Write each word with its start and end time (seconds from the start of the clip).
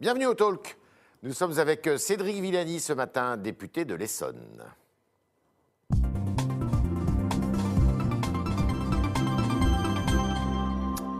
Bienvenue 0.00 0.26
au 0.26 0.34
Talk. 0.34 0.78
Nous 1.24 1.32
sommes 1.32 1.58
avec 1.58 1.84
euh, 1.88 1.98
Cédric 1.98 2.40
Villani 2.40 2.78
ce 2.78 2.92
matin, 2.92 3.36
député 3.36 3.84
de 3.84 3.96
l'Essonne. 3.96 4.64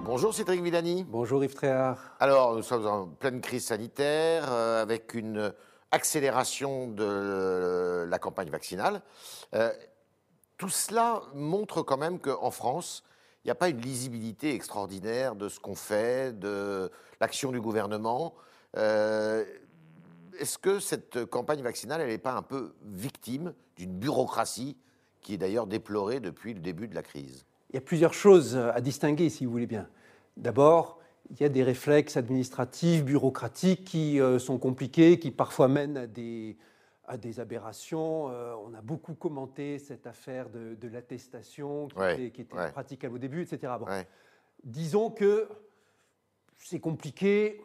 Bonjour 0.05 0.33
Cédric 0.33 0.63
Villani. 0.63 1.03
Bonjour 1.03 1.43
Yves 1.43 1.55
Tréhard. 1.55 1.99
Alors, 2.21 2.55
nous 2.55 2.63
sommes 2.63 2.87
en 2.87 3.09
pleine 3.09 3.41
crise 3.41 3.65
sanitaire 3.65 4.45
euh, 4.49 4.81
avec 4.81 5.13
une 5.15 5.53
accélération 5.91 6.87
de 6.87 8.07
la 8.09 8.19
campagne 8.21 8.51
vaccinale. 8.51 9.03
Euh, 9.55 9.73
tout 10.57 10.69
cela 10.69 11.23
montre 11.35 11.83
quand 11.83 11.99
même 11.99 12.21
qu'en 12.21 12.53
France, 12.53 13.03
il 13.43 13.49
n'y 13.49 13.51
a 13.53 13.57
pas 13.57 13.71
une 13.71 13.81
lisibilité 13.81 14.55
extraordinaire 14.55 15.35
de 15.35 15.49
ce 15.49 15.59
qu'on 15.59 15.75
fait, 15.75 16.39
de 16.39 16.93
l'action 17.21 17.51
du 17.51 17.61
gouvernement. 17.61 18.35
Euh, 18.77 19.45
Est-ce 20.39 20.59
que 20.59 20.79
cette 20.79 21.25
campagne 21.27 21.63
vaccinale, 21.63 22.01
elle 22.01 22.09
n'est 22.09 22.19
pas 22.19 22.35
un 22.35 22.43
peu 22.43 22.75
victime 22.85 23.55
d'une 23.77 23.93
bureaucratie 23.93 24.77
qui 25.21 25.35
est 25.35 25.39
d'ailleurs 25.39 25.67
déplorée 25.67 26.21
depuis 26.21 26.55
le 26.55 26.61
début 26.61 26.87
de 26.89 26.95
la 26.95 27.03
crise? 27.03 27.45
Il 27.71 27.75
y 27.75 27.79
a 27.79 27.83
plusieurs 27.83 28.15
choses 28.15 28.57
à 28.57 28.81
distinguer, 28.81 29.29
si 29.31 29.45
vous 29.45 29.53
voulez 29.53 29.67
bien. 29.67 29.89
D'abord, 30.37 31.01
il 31.31 31.41
y 31.41 31.45
a 31.45 31.49
des 31.49 31.63
réflexes 31.63 32.17
administratifs, 32.17 33.05
bureaucratiques 33.05 33.85
qui 33.85 34.21
euh, 34.21 34.39
sont 34.39 34.59
compliqués, 34.59 35.19
qui 35.19 35.31
parfois 35.31 35.69
mènent 35.69 35.97
à 35.99 36.07
des, 36.07 36.57
à 37.07 37.19
des 37.19 37.41
aberrations. 37.41 38.31
Euh, 38.31 38.55
on 38.65 38.73
a 38.75 38.81
beaucoup 38.81 39.15
commenté 39.15 39.79
cette 39.79 40.07
affaire 40.07 40.49
de, 40.49 40.75
de 40.77 40.89
l'attestation 40.89 41.89
qui 41.89 41.99
Ouais, 41.99 42.15
était, 42.15 42.31
qui 42.31 42.41
était 42.43 42.55
ouais. 42.57 42.71
praticable 42.73 43.17
au 43.17 43.19
début, 43.19 43.43
etc. 43.43 43.73
Bon. 43.79 43.87
Ouais. 43.87 44.07
Disons 44.65 45.11
que 45.11 45.49
c'est 46.59 46.81
compliqué, 46.81 47.61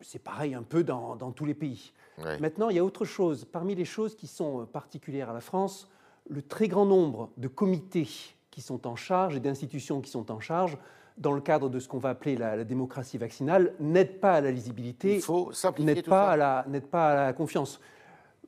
c'est 0.00 0.18
pareil 0.22 0.54
un 0.54 0.62
peu 0.62 0.82
dans, 0.84 1.16
dans 1.16 1.30
tous 1.32 1.44
les 1.44 1.54
pays. 1.54 1.92
Ouais. 2.24 2.38
Maintenant, 2.38 2.68
il 2.70 2.76
y 2.76 2.78
a 2.78 2.84
autre 2.84 3.04
chose. 3.04 3.44
Parmi 3.44 3.74
les 3.74 3.84
choses 3.84 4.14
qui 4.14 4.26
sont 4.26 4.62
euh, 4.62 4.64
particulières 4.64 5.30
à 5.30 5.32
la 5.32 5.40
France, 5.40 5.88
le 6.28 6.42
très 6.42 6.68
grand 6.68 6.84
nombre 6.86 7.30
de 7.36 7.48
comités 7.48 8.08
qui 8.50 8.60
sont 8.60 8.86
en 8.86 8.96
charge 8.96 9.36
et 9.36 9.40
d'institutions 9.40 10.00
qui 10.00 10.10
sont 10.10 10.30
en 10.30 10.40
charge 10.40 10.76
dans 11.18 11.32
le 11.32 11.40
cadre 11.40 11.68
de 11.68 11.78
ce 11.78 11.88
qu'on 11.88 11.98
va 11.98 12.10
appeler 12.10 12.36
la, 12.36 12.56
la 12.56 12.64
démocratie 12.64 13.18
vaccinale 13.18 13.74
n'aident 13.78 14.20
pas 14.20 14.34
à 14.34 14.40
la 14.40 14.50
lisibilité, 14.50 15.16
Il 15.16 15.22
faut 15.22 15.52
simplifier 15.52 15.94
n'aident 15.94 16.04
tout 16.04 16.10
pas, 16.10 16.26
ça. 16.26 16.30
à 16.32 16.36
la- 16.36 16.64
n'aident 16.68 16.86
pas 16.88 17.10
à 17.10 17.14
la 17.26 17.32
confiance. 17.32 17.80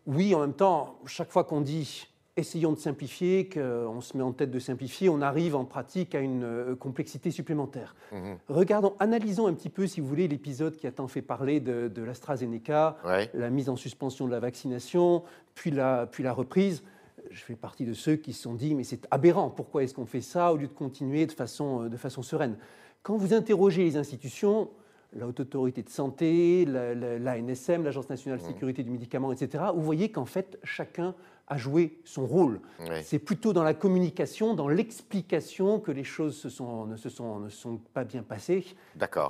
Oui, 0.06 0.34
en 0.34 0.40
même 0.40 0.54
temps, 0.54 0.98
chaque 1.06 1.30
fois 1.30 1.44
qu'on 1.44 1.60
dit 1.60 2.06
essayons 2.36 2.72
de 2.72 2.78
simplifier, 2.78 3.48
qu'on 3.48 4.00
se 4.00 4.16
met 4.16 4.22
en 4.22 4.32
tête 4.32 4.50
de 4.50 4.58
simplifier, 4.58 5.08
on 5.10 5.20
arrive 5.20 5.54
en 5.54 5.64
pratique 5.66 6.14
à 6.14 6.20
une 6.20 6.44
euh, 6.44 6.74
complexité 6.74 7.30
supplémentaire. 7.30 7.94
Mhm. 8.10 8.38
Regardons, 8.48 8.94
analysons 9.00 9.46
un 9.46 9.52
petit 9.54 9.68
peu, 9.68 9.86
si 9.86 10.00
vous 10.00 10.06
voulez, 10.06 10.28
l'épisode 10.28 10.76
qui 10.76 10.86
a 10.86 10.92
tant 10.92 11.08
fait 11.08 11.20
parler 11.22 11.60
de, 11.60 11.88
de 11.88 12.02
l'AstraZeneca, 12.02 12.96
Ouais. 13.04 13.30
la 13.34 13.50
mise 13.50 13.68
en 13.68 13.76
suspension 13.76 14.26
de 14.26 14.30
la 14.32 14.40
vaccination, 14.40 15.22
puis 15.54 15.70
la, 15.70 16.06
puis 16.10 16.22
la 16.22 16.32
reprise. 16.32 16.82
Je 17.30 17.40
fais 17.42 17.54
partie 17.54 17.84
de 17.84 17.92
ceux 17.92 18.16
qui 18.16 18.32
se 18.32 18.42
sont 18.42 18.54
dit, 18.54 18.74
mais 18.74 18.84
c'est 18.84 19.06
aberrant, 19.10 19.50
pourquoi 19.50 19.82
est-ce 19.84 19.94
qu'on 19.94 20.06
fait 20.06 20.20
ça 20.22 20.52
au 20.52 20.56
lieu 20.56 20.66
de 20.68 20.72
continuer 20.72 21.26
de 21.26 21.32
façon, 21.32 21.82
euh, 21.84 21.88
de 21.90 21.96
façon 21.98 22.22
sereine? 22.22 22.56
Quand 23.02 23.16
vous 23.16 23.34
interrogez 23.34 23.84
les 23.84 23.96
institutions, 23.98 24.70
la 25.14 25.26
Haute 25.26 25.40
Autorité 25.40 25.82
de 25.82 25.90
Santé, 25.90 26.64
la- 26.64 26.94
la- 26.94 27.18
l'ANSM, 27.18 27.84
l'Agence 27.84 28.08
nationale 28.08 28.38
de 28.40 28.44
sécurité 28.44 28.82
du 28.82 28.90
médicament, 28.90 29.32
etc., 29.32 29.64
vous 29.74 29.82
voyez 29.82 30.10
qu'en 30.10 30.24
fait, 30.24 30.58
chacun 30.64 31.14
a 31.52 31.56
joué 31.58 31.98
son 32.04 32.26
rôle. 32.26 32.60
C'est 33.04 33.18
plutôt 33.18 33.52
dans 33.52 33.62
la 33.62 33.74
communication, 33.74 34.54
dans 34.54 34.68
l'explication 34.68 35.78
que 35.80 35.92
les 35.92 36.04
choses 36.04 36.36
se 36.36 36.48
sont- 36.48 36.86
ne 36.86 36.96
se 36.96 37.08
sont, 37.10 37.40
ne 37.40 37.48
sont 37.50 37.76
pas 37.92 38.04
bien 38.04 38.22
passées, 38.22 38.64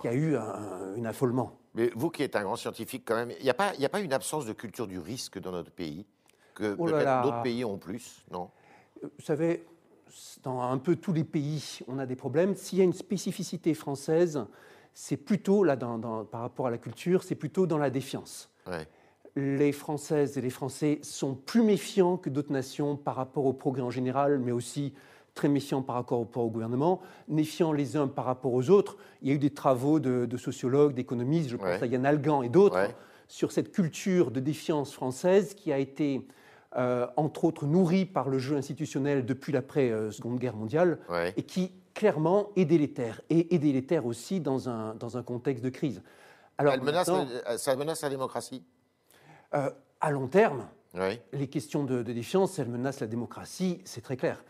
qu'il 0.00 0.10
y 0.10 0.14
a 0.14 0.16
eu 0.16 0.36
un, 0.36 0.94
un 0.96 1.04
affolement. 1.04 1.58
Mais 1.74 1.90
vous 1.96 2.10
qui 2.10 2.22
êtes 2.22 2.36
un 2.36 2.42
grand 2.44 2.56
scientifique 2.56 3.02
quand 3.04 3.16
même, 3.16 3.32
il 3.38 3.42
n'y 3.44 3.50
a, 3.50 3.54
pas- 3.54 3.74
il 3.74 3.80
y 3.80 3.84
a 3.84 3.88
pas 3.88 4.00
une 4.00 4.12
absence 4.12 4.46
de 4.46 4.52
culture 4.52 4.86
du 4.86 4.98
risque 4.98 5.40
dans 5.40 5.50
notre 5.52 5.70
pays 5.72 6.06
que 6.54 6.76
Oh 6.78 6.84
peut-être 6.84 7.22
d'autres 7.22 7.42
pays 7.42 7.64
ont 7.64 7.78
plus, 7.78 8.24
non? 8.30 8.50
Vous 9.02 9.24
savez, 9.24 9.64
dans 10.44 10.60
un 10.60 10.78
peu 10.78 10.96
tous 10.96 11.12
les 11.12 11.24
pays, 11.24 11.80
on 11.88 11.98
a 11.98 12.06
des 12.06 12.14
problèmes. 12.16 12.54
S'il 12.54 12.78
y 12.78 12.82
a 12.82 12.84
une 12.84 12.92
spécificité 12.92 13.74
française, 13.74 14.44
c'est 14.94 15.16
plutôt, 15.16 15.64
là, 15.64 15.74
dans- 15.74 15.98
dans- 15.98 16.24
par 16.24 16.42
rapport 16.42 16.66
à 16.66 16.70
la 16.70 16.78
culture, 16.78 17.22
c'est 17.24 17.34
plutôt 17.34 17.66
dans 17.66 17.78
la 17.78 17.90
défiance. 17.90 18.50
Ouais. 18.68 18.86
Les 19.34 19.72
Françaises 19.72 20.36
et 20.36 20.42
les 20.42 20.50
Français 20.50 20.98
sont 21.02 21.34
plus 21.34 21.62
méfiants 21.62 22.18
que 22.18 22.28
d'autres 22.28 22.52
nations 22.52 22.96
par 22.96 23.14
rapport 23.16 23.46
au 23.46 23.54
progrès 23.54 23.82
en 23.82 23.90
général, 23.90 24.38
mais 24.38 24.52
aussi 24.52 24.92
très 25.34 25.48
méfiants 25.48 25.80
par 25.80 25.94
rapport 25.96 26.20
au, 26.20 26.50
gouvernement, 26.50 27.00
méfiants 27.28 27.72
les 27.72 27.96
uns 27.96 28.08
par 28.08 28.26
rapport 28.26 28.52
aux 28.52 28.68
autres. 28.68 28.98
Il 29.22 29.28
y 29.28 29.30
a 29.30 29.34
eu 29.34 29.38
des 29.38 29.48
travaux 29.54 30.00
de, 30.00 30.26
de 30.26 30.36
sociologues, 30.36 30.92
d'économistes, 30.92 31.48
je 31.48 31.56
pense 31.56 31.64
Ouais. 31.66 31.82
à 31.82 31.86
Yann 31.86 32.04
Algan 32.04 32.42
et 32.42 32.50
d'autres, 32.50 32.76
Ouais. 32.76 32.94
sur 33.28 33.52
cette 33.52 33.72
culture 33.72 34.30
de 34.30 34.40
défiance 34.40 34.92
française 34.92 35.54
qui 35.54 35.72
a 35.72 35.78
été, 35.78 36.26
euh, 36.76 37.06
entre 37.16 37.46
autres, 37.46 37.64
nourrie 37.64 38.04
par 38.04 38.28
le 38.28 38.38
jeu 38.38 38.56
institutionnel 38.56 39.24
depuis 39.24 39.52
l'après-Seconde 39.54 40.38
Guerre 40.38 40.56
mondiale 40.56 40.98
Ouais. 41.08 41.32
et 41.38 41.42
qui, 41.44 41.72
clairement, 41.94 42.50
est 42.56 42.66
délétère. 42.66 43.22
Et 43.30 43.54
est 43.54 43.58
délétère 43.58 44.04
aussi 44.04 44.40
dans 44.40 44.68
un, 44.68 44.94
dans 44.96 45.16
un 45.16 45.22
contexte 45.22 45.64
de 45.64 45.70
crise. 45.70 46.02
Alors, 46.58 46.74
Elle 46.74 46.82
menace, 46.82 47.08
le- 47.08 47.56
ça 47.56 47.74
menace 47.76 48.02
la 48.02 48.10
démocratie? 48.10 48.62
Euh, 49.54 49.70
à 50.00 50.10
long 50.10 50.26
terme, 50.28 50.66
Oui. 50.94 51.18
les 51.32 51.46
questions 51.48 51.84
de, 51.84 52.02
de 52.02 52.12
défiance, 52.12 52.58
elles 52.58 52.68
menacent 52.68 53.00
la 53.00 53.06
démocratie, 53.06 53.80
c'est 53.84 54.00
très 54.02 54.16
clair. 54.16 54.44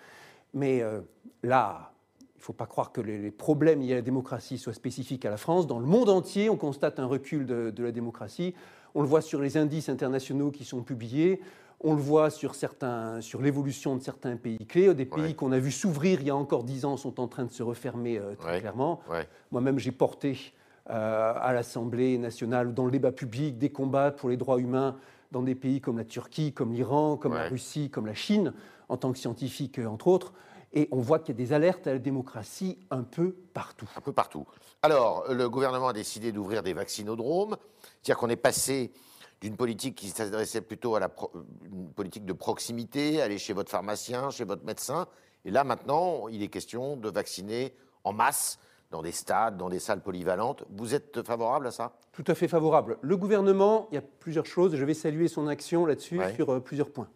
Mais 0.54 0.82
euh, 0.82 1.00
là, 1.42 1.92
il 2.20 2.38
ne 2.38 2.42
faut 2.42 2.52
pas 2.52 2.66
croire 2.66 2.92
que 2.92 3.00
les, 3.00 3.18
les 3.18 3.30
problèmes 3.30 3.80
liés 3.80 3.92
à 3.92 3.96
la 3.96 4.02
démocratie 4.02 4.58
soient 4.58 4.74
spécifiques 4.74 5.24
à 5.24 5.30
la 5.30 5.36
France. 5.36 5.66
Dans 5.66 5.78
le 5.78 5.86
monde 5.86 6.08
entier, 6.08 6.50
on 6.50 6.56
constate 6.56 6.98
un 6.98 7.06
recul 7.06 7.46
de, 7.46 7.70
de 7.70 7.84
la 7.84 7.92
démocratie. 7.92 8.54
On 8.94 9.00
le 9.02 9.08
voit 9.08 9.22
sur 9.22 9.40
les 9.40 9.56
indices 9.56 9.88
internationaux 9.88 10.50
qui 10.50 10.64
sont 10.64 10.82
publiés. 10.82 11.40
On 11.84 11.94
le 11.94 12.00
voit 12.00 12.30
sur, 12.30 12.54
certains, 12.54 13.20
sur 13.20 13.40
l'évolution 13.42 13.96
de 13.96 14.02
certains 14.02 14.36
pays 14.36 14.66
clés. 14.66 14.92
Des 14.94 15.04
pays 15.06 15.22
Ouais. 15.22 15.34
qu'on 15.34 15.50
a 15.52 15.58
vu 15.58 15.70
s'ouvrir 15.72 16.20
il 16.20 16.26
y 16.26 16.30
a 16.30 16.36
encore 16.36 16.62
dix 16.64 16.84
ans 16.84 16.96
sont 16.96 17.18
en 17.20 17.26
train 17.28 17.44
de 17.44 17.50
se 17.50 17.62
refermer 17.62 18.18
euh, 18.18 18.34
très 18.36 18.52
Ouais. 18.52 18.60
clairement. 18.60 19.00
Ouais. 19.10 19.26
Moi-même, 19.50 19.78
j'ai 19.78 19.90
porté 19.92 20.38
à 20.86 21.52
l'Assemblée 21.52 22.18
nationale 22.18 22.68
ou 22.68 22.72
dans 22.72 22.84
le 22.84 22.90
débat 22.90 23.12
public 23.12 23.58
des 23.58 23.70
combats 23.70 24.10
pour 24.10 24.28
les 24.28 24.36
droits 24.36 24.58
humains 24.58 24.96
dans 25.30 25.42
des 25.42 25.54
pays 25.54 25.80
comme 25.80 25.96
la 25.98 26.04
Turquie, 26.04 26.52
comme 26.52 26.72
l'Iran, 26.72 27.16
comme 27.16 27.34
la. 27.34 27.48
Russie, 27.48 27.88
comme 27.88 28.06
la 28.06 28.14
Chine, 28.14 28.52
en 28.88 28.96
tant 28.96 29.12
que 29.12 29.18
scientifique, 29.18 29.78
euh, 29.78 29.86
entre 29.86 30.08
autres. 30.08 30.32
Et 30.74 30.88
on 30.90 31.00
voit 31.00 31.18
qu'il 31.18 31.34
y 31.34 31.36
a 31.36 31.44
des 31.44 31.52
alertes 31.52 31.86
à 31.86 31.92
la 31.92 31.98
démocratie 31.98 32.78
un 32.90 33.02
peu 33.02 33.32
partout. 33.54 33.88
un 33.96 34.00
peu 34.00 34.12
partout. 34.12 34.46
Alors, 34.82 35.24
le 35.32 35.48
gouvernement 35.48 35.88
a 35.88 35.92
décidé 35.92 36.32
d'ouvrir 36.32 36.62
des 36.62 36.72
vaccinodromes, 36.72 37.56
c'est-à-dire 38.02 38.18
qu'on 38.18 38.28
est 38.30 38.36
passé 38.36 38.92
d'une 39.40 39.56
politique 39.56 39.94
qui 39.94 40.08
s'adressait 40.08 40.60
plutôt 40.62 40.94
à 40.94 41.00
la 41.00 41.08
pro- 41.08 41.30
une 41.64 41.88
politique 41.90 42.24
de 42.24 42.32
proximité, 42.32 43.20
aller 43.22 43.38
chez 43.38 43.52
votre 43.52 43.70
pharmacien, 43.70 44.30
chez 44.30 44.44
votre 44.44 44.64
médecin, 44.64 45.06
et 45.44 45.50
là 45.50 45.64
maintenant, 45.64 46.28
il 46.28 46.42
est 46.42 46.48
question 46.48 46.96
de 46.96 47.08
vacciner 47.10 47.74
en 48.04 48.12
masse 48.12 48.58
dans 48.92 49.02
des 49.02 49.10
stades, 49.10 49.56
dans 49.56 49.68
des 49.70 49.78
salles 49.80 50.02
polyvalentes. 50.02 50.64
Vous 50.70 50.94
êtes 50.94 51.22
favorable 51.26 51.66
à 51.66 51.70
ça? 51.72 51.92
Tout 52.12 52.24
à 52.28 52.34
fait 52.34 52.46
favorable. 52.46 52.98
Le 53.00 53.16
gouvernement, 53.16 53.88
il 53.90 53.94
y 53.96 53.98
a 53.98 54.02
plusieurs 54.20 54.46
choses. 54.46 54.76
Je 54.76 54.84
vais 54.84 54.94
saluer 54.94 55.26
son 55.28 55.48
action 55.48 55.86
là-dessus 55.86 56.18
Ouais. 56.18 56.34
sur 56.34 56.50
euh, 56.50 56.60
plusieurs 56.60 56.90
points. 56.90 57.08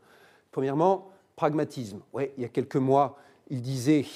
Premièrement, 0.50 1.10
pragmatisme. 1.36 2.00
Ouais, 2.14 2.32
il 2.38 2.42
y 2.42 2.46
a 2.46 2.48
quelques 2.48 2.76
mois, 2.76 3.18
il 3.50 3.60
disait 3.60 4.06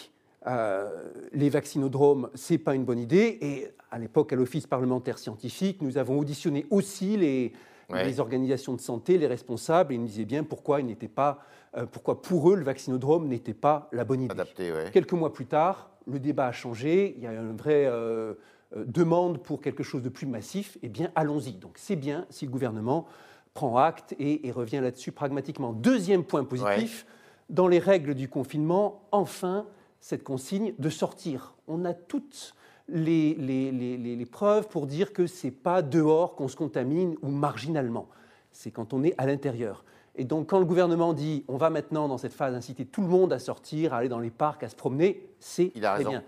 euh, 0.47 1.13
les 1.33 1.51
vaccinodromes, 1.51 2.31
c'est 2.35 2.57
pas 2.59 2.75
une 2.75 2.85
bonne 2.85 2.99
idée. 2.99 3.39
Et 3.43 3.69
à 3.91 3.99
l'époque, 3.99 4.33
à 4.33 4.37
l'Office 4.37 4.67
parlementaire 4.67 5.19
scientifique, 5.19 5.83
nous 5.83 5.99
avons 5.99 6.19
auditionné 6.19 6.67
aussi 6.71 7.17
les, 7.17 7.53
Ouais. 7.91 8.05
les 8.05 8.21
organisations 8.21 8.75
de 8.75 8.81
santé, 8.81 9.19
les 9.19 9.27
responsables, 9.27 9.93
et 9.93 9.97
ils 9.97 10.01
nous 10.01 10.07
disaient 10.07 10.25
bien 10.25 10.45
pourquoi 10.45 10.79
il 10.81 10.87
n'était 10.87 11.09
pas, 11.09 11.41
euh, 11.77 11.87
pourquoi 11.91 12.23
pour 12.23 12.49
eux 12.51 12.55
le 12.55 12.63
vaccinodrome 12.65 13.27
n'était 13.27 13.53
pas 13.53 13.89
la 13.91 14.05
bonne 14.05 14.23
idée. 14.23 14.31
Adapté, 14.33 14.71
ouais. 14.73 14.91
Quelques 14.93 15.13
mois 15.13 15.33
plus 15.33 15.47
tard, 15.47 15.90
le 16.07 16.19
débat 16.19 16.47
a 16.49 16.53
changé, 16.53 17.15
il 17.17 17.23
y 17.23 17.27
a 17.27 17.33
une 17.33 17.57
vraie 17.57 17.87
euh, 17.87 18.35
euh, 18.77 18.85
demande 18.87 19.43
pour 19.43 19.61
quelque 19.61 19.83
chose 19.83 20.03
de 20.03 20.09
plus 20.09 20.27
massif, 20.27 20.79
eh 20.83 20.89
bien 20.89 21.11
allons-y. 21.15 21.53
Donc 21.53 21.73
c'est 21.77 21.97
bien 21.97 22.27
si 22.31 22.45
le 22.47 22.51
gouvernement 22.51 23.07
prend 23.55 23.77
acte 23.79 24.15
et, 24.19 24.47
et 24.47 24.53
revient 24.53 24.81
là-dessus 24.81 25.13
pragmatiquement. 25.13 25.73
Deuxième 25.73 26.25
point 26.25 26.45
positif, 26.45 27.07
dans 27.49 27.67
les 27.69 27.79
règles 27.81 28.15
du 28.15 28.29
confinement, 28.29 29.03
enfin 29.13 29.67
cette 29.99 30.23
consigne 30.25 30.73
de 30.79 30.89
sortir. 30.89 31.55
On 31.69 31.85
a 31.85 31.93
toutes 31.93 32.55
les, 32.89 33.35
les- 33.35 33.71
les- 33.71 33.97
les- 33.97 34.17
les 34.17 34.27
preuves 34.27 34.69
pour 34.69 34.87
dire 34.87 35.13
que 35.13 35.27
ce 35.27 35.47
n'est 35.47 35.51
pas 35.53 35.83
dehors 35.83 36.35
qu'on 36.35 36.49
se 36.49 36.57
contamine 36.57 37.17
ou 37.23 37.29
marginalement, 37.29 38.09
c'est 38.53 38.71
quand 38.71 38.93
on 38.95 39.03
est 39.05 39.15
à 39.19 39.27
l'intérieur. 39.27 39.85
Et 40.21 40.25
donc 40.25 40.51
quand 40.51 40.59
le 40.59 40.67
gouvernement 40.67 41.15
dit 41.15 41.45
on 41.49 41.57
va 41.57 41.71
maintenant 41.71 42.07
dans 42.07 42.19
cette 42.19 42.35
phase 42.35 42.55
inciter 42.55 42.85
tout 42.85 43.01
le 43.01 43.09
monde 43.09 43.33
à 43.33 43.39
sortir, 43.39 43.95
à 43.95 43.97
aller 43.99 44.11
dans 44.11 44.19
les 44.19 44.29
parcs, 44.29 44.63
à 44.63 44.69
se 44.69 44.77
promener, 44.77 45.27
c'est 45.39 45.73
Il 45.75 45.87
a 45.87 45.91
très 45.95 45.99
raison. 45.99 46.11
bien. 46.11 46.23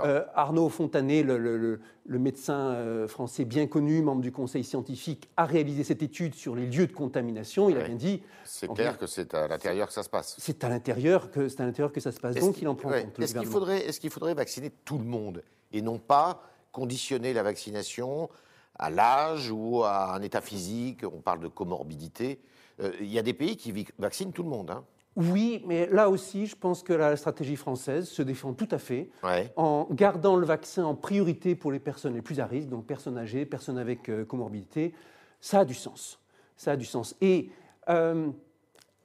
Euh, 0.00 0.24
Arnaud 0.34 0.68
Fontanet, 0.70 1.22
le, 1.22 1.36
le- 1.38 1.58
le- 1.58 1.80
le 2.06 2.18
médecin 2.18 2.70
euh, 2.72 3.06
français 3.06 3.44
bien 3.44 3.66
connu, 3.66 4.00
membre 4.00 4.22
du 4.22 4.32
conseil 4.32 4.64
scientifique, 4.64 5.28
a 5.36 5.44
réalisé 5.44 5.84
cette 5.84 6.02
étude 6.02 6.34
sur 6.34 6.56
les 6.56 6.66
lieux 6.66 6.86
de 6.86 6.92
contamination. 6.92 7.68
Il 7.68 7.76
a 7.76 7.84
bien 7.84 7.94
dit, 7.94 8.22
c'est 8.44 8.66
clair 8.72 8.92
vient- 8.92 8.98
que 8.98 9.06
c'est 9.06 9.34
à 9.34 9.46
l'intérieur 9.46 9.86
que 9.88 9.92
ça 9.92 10.02
se 10.02 10.08
passe. 10.08 10.34
c'est 10.38 10.64
à 10.64 10.70
l'intérieur 10.70 11.30
que 11.30 11.48
c'est 11.50 11.60
à 11.60 11.66
l'intérieur 11.66 11.92
que 11.92 12.00
ça 12.00 12.10
se 12.12 12.18
passe. 12.18 12.36
Donc 12.36 12.60
il 12.62 12.66
en 12.68 12.74
prend 12.74 12.88
ouais. 12.88 13.04
compte. 13.04 13.18
le 13.18 13.24
Est-ce 13.24 13.34
qu'il 13.34 13.42
gouvernement. 13.42 13.52
faudrait, 13.66 13.86
est-ce 13.86 14.00
qu'il 14.00 14.10
faudrait 14.10 14.34
vacciner 14.34 14.70
tout 14.86 14.96
le 14.98 15.04
monde 15.04 15.42
et 15.72 15.82
non 15.82 15.98
pas 15.98 16.42
conditionner 16.72 17.32
la 17.34 17.42
vaccination 17.42 18.30
à 18.78 18.88
l'âge 18.90 19.50
ou 19.52 19.82
à 19.84 20.14
un 20.14 20.22
état 20.22 20.40
physique, 20.40 21.02
on 21.04 21.20
parle 21.20 21.40
de 21.40 21.48
comorbidité. 21.48 22.40
Euh, 22.80 22.92
il 23.00 23.10
y 23.12 23.18
a 23.18 23.22
des 23.22 23.32
pays 23.32 23.56
qui 23.56 23.72
vaccinent 23.98 24.32
tout 24.32 24.42
le 24.42 24.48
monde. 24.50 24.70
Hein. 24.70 24.84
Oui, 25.16 25.62
mais 25.66 25.86
là 25.86 26.10
aussi, 26.10 26.46
je 26.46 26.54
pense 26.56 26.82
que 26.82 26.92
la 26.92 27.16
stratégie 27.16 27.56
française 27.56 28.06
se 28.06 28.20
défend 28.22 28.52
tout 28.52 28.68
à 28.70 28.78
fait 28.78 29.08
Ouais. 29.24 29.50
en 29.56 29.88
gardant 29.90 30.36
le 30.36 30.44
vaccin 30.44 30.84
en 30.84 30.94
priorité 30.94 31.54
pour 31.54 31.72
les 31.72 31.78
personnes 31.78 32.14
les 32.14 32.20
plus 32.22 32.38
à 32.38 32.44
risque, 32.46 32.68
donc 32.68 32.84
personnes 32.86 33.16
âgées, 33.16 33.46
personnes 33.46 33.78
avec 33.78 34.10
euh, 34.10 34.26
comorbidité. 34.26 34.92
Ça 35.40 35.60
a 35.60 35.64
du 35.64 35.72
sens. 35.74 36.20
Ça 36.56 36.72
a 36.72 36.76
du 36.76 36.84
sens. 36.84 37.16
Et 37.22 37.48
euh, 37.88 38.28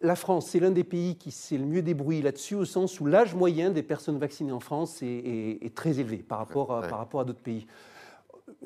la 0.01 0.15
France, 0.17 0.47
c'est 0.47 0.59
l'un 0.59 0.71
des 0.71 0.83
pays 0.83 1.15
qui 1.15 1.31
s'est 1.31 1.57
le 1.57 1.65
mieux 1.65 1.81
débrouillé 1.81 2.21
là-dessus, 2.21 2.55
au 2.55 2.65
sens 2.65 2.99
où 2.99 3.05
l'âge 3.05 3.33
moyen 3.33 3.69
des 3.69 3.83
personnes 3.83 4.17
vaccinées 4.17 4.51
en 4.51 4.59
France 4.59 5.01
est, 5.01 5.05
est- 5.07 5.65
est 5.65 5.73
très 5.75 5.99
élevé 5.99 6.17
par 6.17 6.39
rapport 6.39 6.73
à, 6.73 6.81
Ouais. 6.81 6.87
par 6.89 6.97
rapport 6.97 7.21
à 7.21 7.23
d'autres 7.25 7.39
pays. 7.39 7.67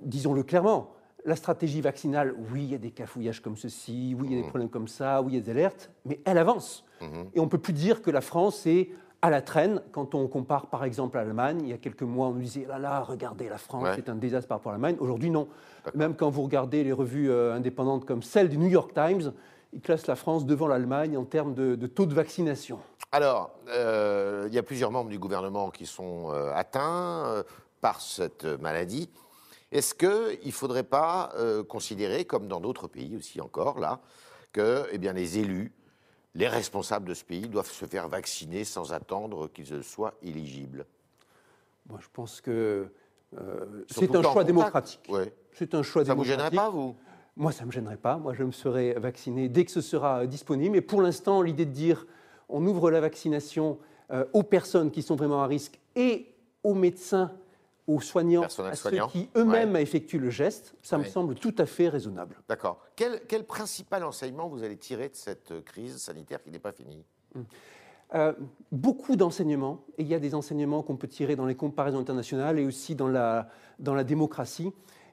Disons-le 0.02 0.42
clairement, 0.44 0.90
la 1.26 1.36
stratégie 1.36 1.82
vaccinale, 1.82 2.34
oui, 2.52 2.64
il 2.64 2.72
y 2.72 2.76
a 2.76 2.78
des 2.78 2.92
cafouillages 2.92 3.42
comme 3.42 3.58
ceci, 3.58 4.16
oui, 4.18 4.28
il 4.30 4.36
y 4.36 4.40
a 4.40 4.42
des 4.42 4.48
problèmes 4.48 4.70
comme 4.70 4.88
ça, 4.88 5.22
oui, 5.22 5.34
il 5.34 5.36
y 5.36 5.38
a 5.40 5.42
des 5.42 5.52
alertes, 5.52 5.90
mais 6.06 6.20
elle 6.24 6.38
avance. 6.38 6.86
Mhm. 7.02 7.30
Et 7.34 7.40
on 7.40 7.46
ne 7.46 7.50
peut 7.50 7.58
plus 7.58 7.74
dire 7.74 8.02
que 8.02 8.12
la 8.12 8.22
France 8.22 8.66
est 8.68 8.90
à 9.22 9.32
la 9.32 9.42
traîne 9.42 9.82
quand 9.92 10.14
on 10.14 10.28
compare 10.28 10.68
par 10.68 10.84
exemple 10.84 11.18
à 11.18 11.24
l'Allemagne. 11.24 11.62
Il 11.64 11.70
y 11.70 11.74
a 11.74 11.78
quelques 11.80 12.04
mois, 12.04 12.28
on 12.28 12.34
nous 12.34 12.42
disait 12.42 12.66
là 12.68 12.78
là, 12.78 13.00
regardez 13.02 13.50
la 13.50 13.58
France, 13.58 13.84
Ouais. 13.84 13.94
c'est 13.96 14.08
un 14.08 14.16
désastre 14.16 14.48
par 14.48 14.60
rapport 14.60 14.72
à 14.72 14.76
l'Allemagne. 14.76 14.98
Aujourd'hui, 15.00 15.32
non. 15.32 15.48
Même 15.96 16.16
quand 16.16 16.30
vous 16.30 16.44
regardez 16.44 16.84
les 16.84 16.92
revues 16.94 17.32
euh, 17.32 17.56
indépendantes 17.56 18.06
comme 18.06 18.22
celle 18.22 18.50
du 18.50 18.58
New 18.60 18.68
York 18.68 18.92
Times, 18.94 19.34
ils 19.74 19.82
classent 19.82 20.06
la 20.08 20.16
France 20.16 20.46
devant 20.46 20.68
l'Allemagne 20.68 21.18
en 21.18 21.26
termes 21.26 21.56
de, 21.56 21.74
de 21.76 21.88
taux 21.88 22.06
de 22.06 22.14
vaccination. 22.14 22.78
Alors, 23.12 23.50
euh, 23.70 24.46
il 24.48 24.54
y 24.54 24.60
a 24.60 24.64
plusieurs 24.64 24.92
membres 24.92 25.10
du 25.10 25.18
gouvernement 25.18 25.72
qui 25.72 25.88
sont 25.88 26.30
euh, 26.32 26.52
atteints 26.54 27.44
par 27.82 28.02
cette 28.02 28.46
maladie. 28.62 29.10
Est-ce 29.76 29.94
qu'il 29.94 30.48
ne 30.48 30.52
faudrait 30.52 30.84
pas 30.84 31.34
euh, 31.36 31.62
considérer, 31.62 32.24
comme 32.24 32.48
dans 32.48 32.62
d'autres 32.62 32.88
pays 32.88 33.18
aussi 33.18 33.42
encore, 33.42 33.78
là, 33.78 34.00
que 34.54 34.88
eh 34.94 34.98
bien, 34.98 35.12
les 35.12 35.38
élus, 35.38 35.74
les 36.34 36.48
responsables 36.48 37.10
de 37.10 37.14
ce 37.14 37.26
pays 37.26 37.50
doivent 37.50 37.70
se 37.70 37.86
faire 37.86 38.08
vacciner 38.08 38.64
sans 38.64 38.94
attendre 38.94 39.50
qu'ils 39.50 39.84
soient 39.84 40.14
éligibles? 40.24 40.86
Moi, 41.90 42.00
je 42.02 42.08
pense 42.14 42.40
que 42.40 42.88
euh, 43.38 43.86
c'est 43.90 44.16
un 44.16 44.22
choix 44.22 44.32
contact. 44.32 44.48
démocratique. 44.48 45.02
Ouais. 45.10 45.34
C'est 45.52 45.76
un 45.76 45.84
choix 45.84 46.06
Ça 46.06 46.14
ne 46.14 46.20
vous 46.20 46.24
gênerait 46.24 46.52
pas, 46.52 46.70
vous? 46.70 46.96
Moi, 47.36 47.52
ça 47.52 47.64
ne 47.64 47.68
me 47.68 47.74
gênerait 47.74 47.98
pas. 47.98 48.16
Moi, 48.16 48.34
je 48.34 48.46
me 48.46 48.54
serai 48.54 48.94
vacciné 48.94 49.50
dès 49.50 49.66
que 49.66 49.72
ce 49.72 49.82
sera 49.82 50.22
euh, 50.22 50.26
disponible. 50.26 50.72
Mais 50.72 50.82
pour 50.82 51.02
l'instant, 51.02 51.42
l'idée 51.42 51.66
de 51.66 51.72
dire 51.72 52.08
on 52.48 52.66
ouvre 52.66 52.92
la 52.92 53.02
vaccination 53.02 53.78
euh, 54.12 54.24
aux 54.32 54.44
personnes 54.44 54.90
qui 54.90 55.02
sont 55.02 55.18
vraiment 55.18 55.44
à 55.44 55.48
risque 55.48 55.82
et 55.98 56.34
aux 56.64 56.76
médecins, 56.76 57.34
aux 57.88 58.02
soignants, 58.02 58.42
Personnel 58.42 58.72
à 58.72 58.76
ceux 58.76 58.90
qui 59.12 59.30
eux-mêmes 59.36 59.76
effectuent 59.76 60.20
le 60.20 60.30
geste, 60.32 60.76
ça 60.82 60.98
me 60.98 61.04
Ouais. 61.04 61.10
semble 61.10 61.36
tout 61.36 61.54
à 61.60 61.66
fait 61.66 61.88
raisonnable. 61.90 62.36
D'accord. 62.50 62.80
Quel, 62.96 63.22
quel 63.28 63.44
principal 63.46 64.04
enseignement 64.04 64.48
vous 64.48 64.64
allez 64.64 64.78
tirer 64.78 65.10
de 65.10 65.16
cette 65.16 65.52
euh, 65.52 65.62
crise 65.62 65.98
sanitaire 65.98 66.42
qui 66.44 66.50
n'est 66.52 66.60
pas 66.60 66.72
finie? 66.72 67.04
Euh, 68.14 68.34
beaucoup 68.72 69.16
d'enseignements, 69.16 69.84
et 69.98 70.04
il 70.04 70.08
y 70.08 70.14
a 70.16 70.20
des 70.20 70.36
enseignements 70.36 70.84
qu'on 70.84 70.96
peut 70.96 71.08
tirer 71.08 71.36
dans 71.36 71.46
les 71.46 71.56
comparaisons 71.56 72.00
internationales 72.00 72.60
et 72.60 72.66
aussi 72.66 72.96
dans 72.96 73.08
la, 73.08 73.50
dans 73.80 73.94
la 73.94 74.04
démocratie. 74.04 74.72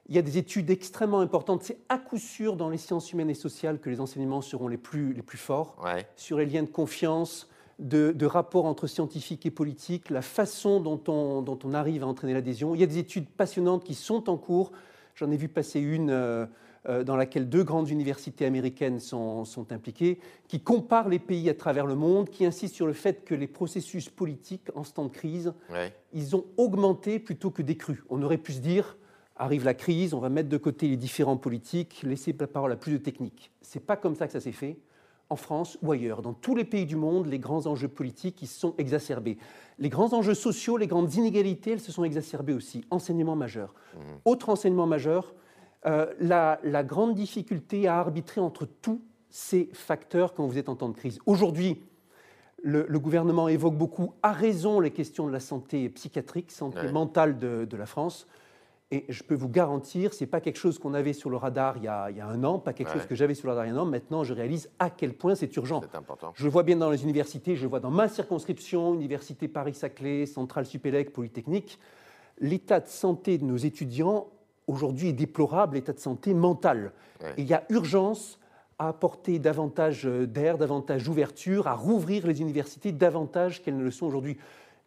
Il 0.09 0.15
y 0.15 0.19
a 0.19 0.21
des 0.21 0.37
études 0.37 0.69
extrêmement 0.69 1.19
importantes. 1.21 1.63
C'est 1.63 1.79
à 1.89 1.97
coup 1.97 2.17
sûr 2.17 2.55
dans 2.55 2.69
les 2.69 2.77
sciences 2.77 3.11
humaines 3.11 3.29
et 3.29 3.33
sociales 3.35 3.79
que 3.79 3.89
les 3.89 3.99
enseignements 3.99 4.41
seront 4.41 4.67
les 4.67 4.77
plus, 4.77 5.13
les 5.13 5.21
plus 5.21 5.37
forts. 5.37 5.75
Ouais. 5.83 6.07
sur 6.15 6.37
les 6.37 6.45
liens 6.45 6.63
de 6.63 6.67
confiance, 6.67 7.47
de, 7.79 8.11
de 8.11 8.25
rapport 8.25 8.65
entre 8.65 8.87
scientifiques 8.87 9.45
et 9.45 9.51
politiques, 9.51 10.09
la 10.09 10.21
façon 10.21 10.79
dont 10.79 11.01
on, 11.07 11.41
dont 11.41 11.59
on 11.63 11.73
arrive 11.73 12.03
à 12.03 12.07
entraîner 12.07 12.33
l'adhésion. 12.33 12.75
Il 12.75 12.81
y 12.81 12.83
a 12.83 12.87
des 12.87 12.97
études 12.99 13.27
passionnantes 13.29 13.83
qui 13.83 13.95
sont 13.95 14.29
en 14.29 14.37
cours. 14.37 14.71
J'en 15.15 15.31
ai 15.31 15.37
vu 15.37 15.47
passer 15.47 15.79
une 15.79 16.09
euh, 16.09 16.45
euh, 16.89 17.03
dans 17.03 17.15
laquelle 17.15 17.47
deux 17.47 17.63
grandes 17.63 17.89
universités 17.89 18.45
américaines 18.45 18.99
sont, 18.99 19.45
sont 19.45 19.71
impliquées, 19.71 20.19
qui 20.47 20.59
comparent 20.59 21.07
les 21.07 21.19
pays 21.19 21.49
à 21.49 21.53
travers 21.53 21.85
le 21.85 21.95
monde, 21.95 22.29
qui 22.29 22.45
insistent 22.45 22.75
sur 22.75 22.87
le 22.87 22.93
fait 22.93 23.23
que 23.23 23.33
les 23.33 23.47
processus 23.47 24.09
politiques 24.09 24.67
en 24.75 24.83
ce 24.83 24.93
temps 24.93 25.05
de 25.05 25.11
crise, 25.11 25.53
Ouais. 25.71 25.93
ils 26.13 26.35
ont 26.35 26.45
augmenté 26.57 27.19
plutôt 27.19 27.51
que 27.51 27.61
décru. 27.61 28.03
On 28.09 28.21
aurait 28.21 28.37
pu 28.37 28.51
se 28.53 28.59
dire, 28.59 28.97
arrive 29.37 29.63
la 29.65 29.73
crise, 29.73 30.13
on 30.13 30.19
va 30.19 30.29
mettre 30.29 30.49
de 30.49 30.57
côté 30.57 30.87
les 30.87 30.97
différents 30.97 31.37
politiques, 31.37 32.01
laisser 32.03 32.35
la 32.37 32.47
parole 32.47 32.71
à 32.71 32.75
plus 32.75 32.91
de 32.93 32.97
techniques. 32.97 33.51
C'est 33.61 33.79
pas 33.79 33.95
comme 33.95 34.15
ça 34.15 34.27
que 34.27 34.33
ça 34.33 34.41
s'est 34.41 34.51
fait 34.51 34.77
en 35.33 35.35
France 35.35 35.77
ou 35.81 35.91
ailleurs. 35.91 36.21
Dans 36.21 36.33
tous 36.33 36.55
les 36.55 36.63
pays 36.63 36.85
du 36.85 36.95
monde, 36.95 37.25
les 37.27 37.39
grands 37.39 37.65
enjeux 37.67 37.87
politiques 37.89 38.39
se 38.41 38.59
sont 38.59 38.73
exacerbés. 38.77 39.37
Les 39.79 39.89
grands 39.89 40.13
enjeux 40.13 40.35
sociaux, 40.35 40.77
les 40.77 40.87
grandes 40.87 41.13
inégalités, 41.15 41.71
elles 41.71 41.79
se 41.79 41.91
sont 41.91 42.03
exacerbées 42.03 42.53
aussi. 42.53 42.85
Enseignement 42.91 43.35
majeur. 43.35 43.73
Autre 44.23 44.49
enseignement 44.49 44.85
majeur, 44.85 45.33
euh, 45.85 46.05
la, 46.19 46.59
la 46.63 46.83
grande 46.83 47.15
difficulté 47.15 47.87
à 47.87 47.97
arbitrer 47.97 48.39
entre 48.39 48.65
tous 48.65 49.01
ces 49.29 49.69
facteurs 49.73 50.33
quand 50.35 50.45
vous 50.45 50.57
êtes 50.59 50.69
en 50.69 50.75
temps 50.75 50.89
de 50.89 50.95
crise. 50.95 51.19
Aujourd'hui, 51.25 51.81
le, 52.61 52.85
le 52.87 52.99
gouvernement 52.99 53.47
évoque 53.49 53.75
beaucoup, 53.75 54.13
à 54.21 54.31
raison, 54.31 54.79
les 54.79 54.91
questions 54.91 55.27
de 55.27 55.31
la 55.33 55.39
santé 55.41 55.89
psychiatrique, 55.89 56.51
santé 56.51 56.79
Ouais. 56.85 56.91
mentale 56.91 57.37
de, 57.39 57.65
de 57.69 57.77
la 57.77 57.85
France. 57.87 58.27
Et 58.91 59.05
je 59.09 59.23
peux 59.23 59.33
vous 59.33 59.49
garantir, 59.49 60.13
ce 60.13 60.23
n'est 60.23 60.29
pas 60.29 60.39
quelque 60.39 60.57
chose 60.57 60.77
qu'on 60.77 60.93
avait 60.93 61.13
sur 61.13 61.29
le 61.31 61.37
radar 61.37 61.77
il 61.77 61.83
y 61.83 61.87
a, 61.87 62.11
il 62.11 62.17
y 62.17 62.21
a 62.21 62.27
un 62.27 62.43
an, 62.43 62.59
pas 62.59 62.73
quelque 62.73 62.89
Ouais. 62.89 62.93
chose 62.99 63.07
que 63.07 63.15
j'avais 63.15 63.33
sur 63.33 63.47
le 63.47 63.53
radar 63.53 63.65
il 63.65 63.69
y 63.69 63.71
a 63.71 63.75
un 63.75 63.79
an. 63.79 63.85
Maintenant, 63.85 64.23
je 64.23 64.33
réalise 64.33 64.69
à 64.77 64.89
quel 64.91 65.13
point 65.13 65.33
c'est 65.33 65.55
urgent. 65.55 65.81
C'est 65.81 65.97
important. 65.97 66.31
Je 66.35 66.43
le 66.43 66.51
vois 66.51 66.61
bien 66.63 66.75
dans 66.77 66.91
les 66.91 67.03
universités, 67.03 67.55
je 67.55 67.63
le 67.63 67.69
vois 67.69 67.79
dans 67.79 67.89
ma 67.89 68.07
circonscription, 68.07 68.93
Université 68.93 69.47
Paris-Saclay, 69.47 70.27
Centrale 70.27 70.65
Supélec, 70.67 71.11
Polytechnique. 71.11 71.79
L'état 72.39 72.79
de 72.79 72.87
santé 72.87 73.37
de 73.39 73.45
nos 73.45 73.57
étudiants 73.57 74.27
aujourd'hui 74.67 75.09
est 75.09 75.13
déplorable, 75.13 75.75
l'état 75.75 75.93
de 75.93 75.99
santé 75.99 76.33
mental. 76.35 76.91
Ouais. 77.21 77.31
Et 77.37 77.41
il 77.41 77.47
y 77.47 77.53
a 77.53 77.63
urgence 77.69 78.37
à 78.77 78.89
apporter 78.89 79.39
davantage 79.39 80.03
d'air, 80.05 80.57
davantage 80.59 81.03
d'ouverture, 81.03 81.67
à 81.67 81.73
rouvrir 81.73 82.27
les 82.27 82.41
universités 82.41 82.91
davantage 82.91 83.61
qu'elles 83.63 83.77
ne 83.77 83.83
le 83.83 83.91
sont 83.91 84.05
aujourd'hui. 84.05 84.37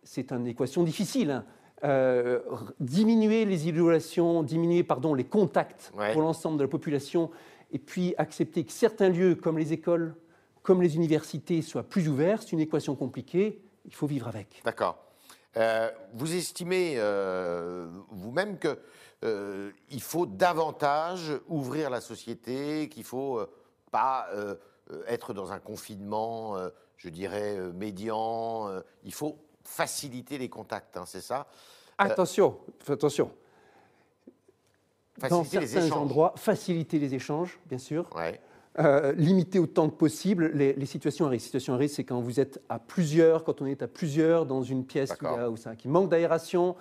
C'est 0.04 0.30
une 0.32 0.46
équation 0.46 0.84
difficile. 0.84 1.30
hein. 1.32 1.44
Euh, 1.86 2.40
diminuer 2.80 3.44
les 3.44 3.68
isolations, 3.68 4.42
diminuer 4.42 4.82
pardon, 4.82 5.14
les 5.14 5.24
contacts 5.24 5.92
Ouais. 5.96 6.12
pour 6.12 6.22
l'ensemble 6.22 6.58
de 6.58 6.62
la 6.64 6.68
population, 6.68 7.30
et 7.70 7.78
puis 7.78 8.14
accepter 8.18 8.64
que 8.64 8.72
certains 8.72 9.08
lieux, 9.08 9.36
comme 9.36 9.56
les 9.56 9.72
écoles, 9.72 10.14
comme 10.62 10.82
les 10.82 10.96
universités, 10.96 11.62
soient 11.62 11.84
plus 11.84 12.08
ouverts, 12.08 12.42
c'est 12.42 12.52
une 12.52 12.60
équation 12.60 12.96
compliquée. 12.96 13.62
Il 13.84 13.94
faut 13.94 14.08
vivre 14.08 14.26
avec. 14.26 14.62
D'accord. 14.64 14.98
Euh, 15.56 15.88
vous 16.12 16.34
estimez 16.34 16.94
euh, 16.96 17.86
vous-même 18.10 18.58
que 18.58 18.78
euh, 19.24 19.70
il 19.90 20.02
faut 20.02 20.26
davantage 20.26 21.32
ouvrir 21.48 21.88
la 21.88 22.00
société, 22.00 22.88
qu'il 22.88 23.04
faut 23.04 23.38
euh, 23.38 23.46
pas 23.92 24.28
être 25.06 25.32
dans 25.34 25.52
un 25.52 25.58
confinement, 25.60 26.56
je 26.96 27.08
dirais 27.08 27.56
médian. 27.72 28.70
il 29.04 29.14
faut 29.14 29.38
faciliter 29.64 30.38
les 30.38 30.48
contacts, 30.48 30.96
hein, 30.96 31.04
c'est 31.06 31.20
ça? 31.20 31.46
Attention, 31.98 32.56
attention. 32.88 33.30
Dans 35.18 35.28
Faciliter 35.44 35.60
les 35.60 35.66
certains 35.66 35.86
échanges. 35.86 35.98
endroits, 36.02 36.34
faciliter 36.36 36.98
les 36.98 37.14
échanges, 37.14 37.58
bien 37.66 37.78
sûr. 37.78 38.08
Ouais. 38.14 38.38
Euh, 38.78 39.12
limiter 39.12 39.58
autant 39.58 39.88
que 39.88 39.94
possible 39.94 40.50
les, 40.52 40.74
les 40.74 40.84
situations 40.84 41.24
à 41.24 41.30
risque. 41.30 41.46
Situations 41.46 41.72
à 41.72 41.76
risque, 41.78 41.96
c'est 41.96 42.04
quand 42.04 42.20
vous 42.20 42.38
êtes 42.38 42.60
à 42.68 42.78
plusieurs, 42.78 43.42
quand 43.42 43.62
on 43.62 43.66
est 43.66 43.80
à 43.80 43.88
plusieurs 43.88 44.44
dans 44.44 44.62
une 44.62 44.84
pièce 44.84 45.14
où 45.22 45.26
a- 45.26 45.56
ça- 45.56 45.74
qui 45.76 45.88
manque 45.88 46.10
d'aération. 46.10 46.76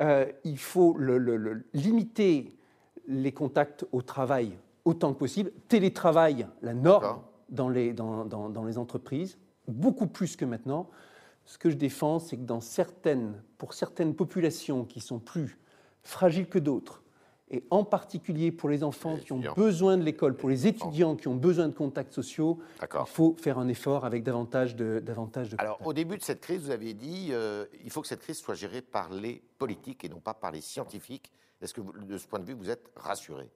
Euh, 0.00 0.24
il 0.44 0.58
faut 0.58 0.96
le- 0.96 1.18
le- 1.18 1.36
le- 1.36 1.64
limiter 1.74 2.56
les 3.06 3.32
contacts 3.32 3.84
au 3.92 4.00
travail 4.00 4.56
autant 4.86 5.12
que 5.12 5.18
possible. 5.18 5.50
Télétravail, 5.68 6.46
la 6.62 6.72
norme 6.72 7.20
dans 7.50 7.68
les, 7.68 7.92
dans, 7.92 8.24
dans- 8.24 8.48
dans 8.48 8.64
les 8.64 8.78
entreprises, 8.78 9.36
beaucoup 9.68 10.06
plus 10.06 10.36
que 10.36 10.46
maintenant. 10.46 10.88
Ce 11.46 11.58
que 11.58 11.70
je 11.70 11.76
défends, 11.76 12.18
c'est 12.18 12.36
que 12.36 12.42
dans 12.42 12.60
certaines, 12.60 13.34
pour 13.58 13.74
certaines 13.74 14.14
populations 14.14 14.84
qui 14.84 15.00
sont 15.00 15.18
plus 15.18 15.58
fragiles 16.02 16.48
que 16.48 16.58
d'autres, 16.58 17.02
et 17.50 17.62
en 17.70 17.84
particulier 17.84 18.50
pour 18.50 18.70
les 18.70 18.82
enfants 18.82 19.16
Les 19.16 19.20
qui 19.20 19.32
ont 19.32 19.42
besoin 19.54 19.98
de 19.98 20.02
l'école, 20.02 20.34
pour 20.34 20.48
les 20.48 20.66
étudiants 20.66 21.14
qui 21.14 21.28
ont 21.28 21.34
besoin 21.36 21.68
de 21.68 21.74
contacts 21.74 22.12
sociaux, 22.14 22.58
il 22.82 22.86
faut 23.06 23.36
faire 23.38 23.58
un 23.58 23.68
effort 23.68 24.06
avec 24.06 24.22
davantage 24.24 24.74
de, 24.74 24.98
davantage 25.04 25.50
de 25.50 25.56
Alors, 25.58 25.74
contacts. 25.76 25.88
au 25.88 25.92
début 25.92 26.16
de 26.16 26.22
cette 26.22 26.40
crise, 26.40 26.62
vous 26.62 26.70
aviez 26.70 26.94
dit 26.94 27.28
euh, 27.30 27.66
il 27.84 27.90
faut 27.90 28.00
que 28.00 28.08
cette 28.08 28.20
crise 28.22 28.38
soit 28.38 28.54
gérée 28.54 28.80
par 28.80 29.12
les 29.12 29.42
politiques 29.58 30.04
et 30.04 30.08
non 30.08 30.20
pas 30.20 30.32
par 30.34 30.50
les 30.52 30.62
scientifiques. 30.62 31.30
Est-ce 31.60 31.74
que, 31.74 31.82
vous- 31.82 31.92
de 31.92 32.16
ce 32.18 32.26
point 32.26 32.38
de 32.40 32.44
vue, 32.44 32.54
vous 32.54 32.70
êtes 32.70 32.90
rassuré? 32.96 33.48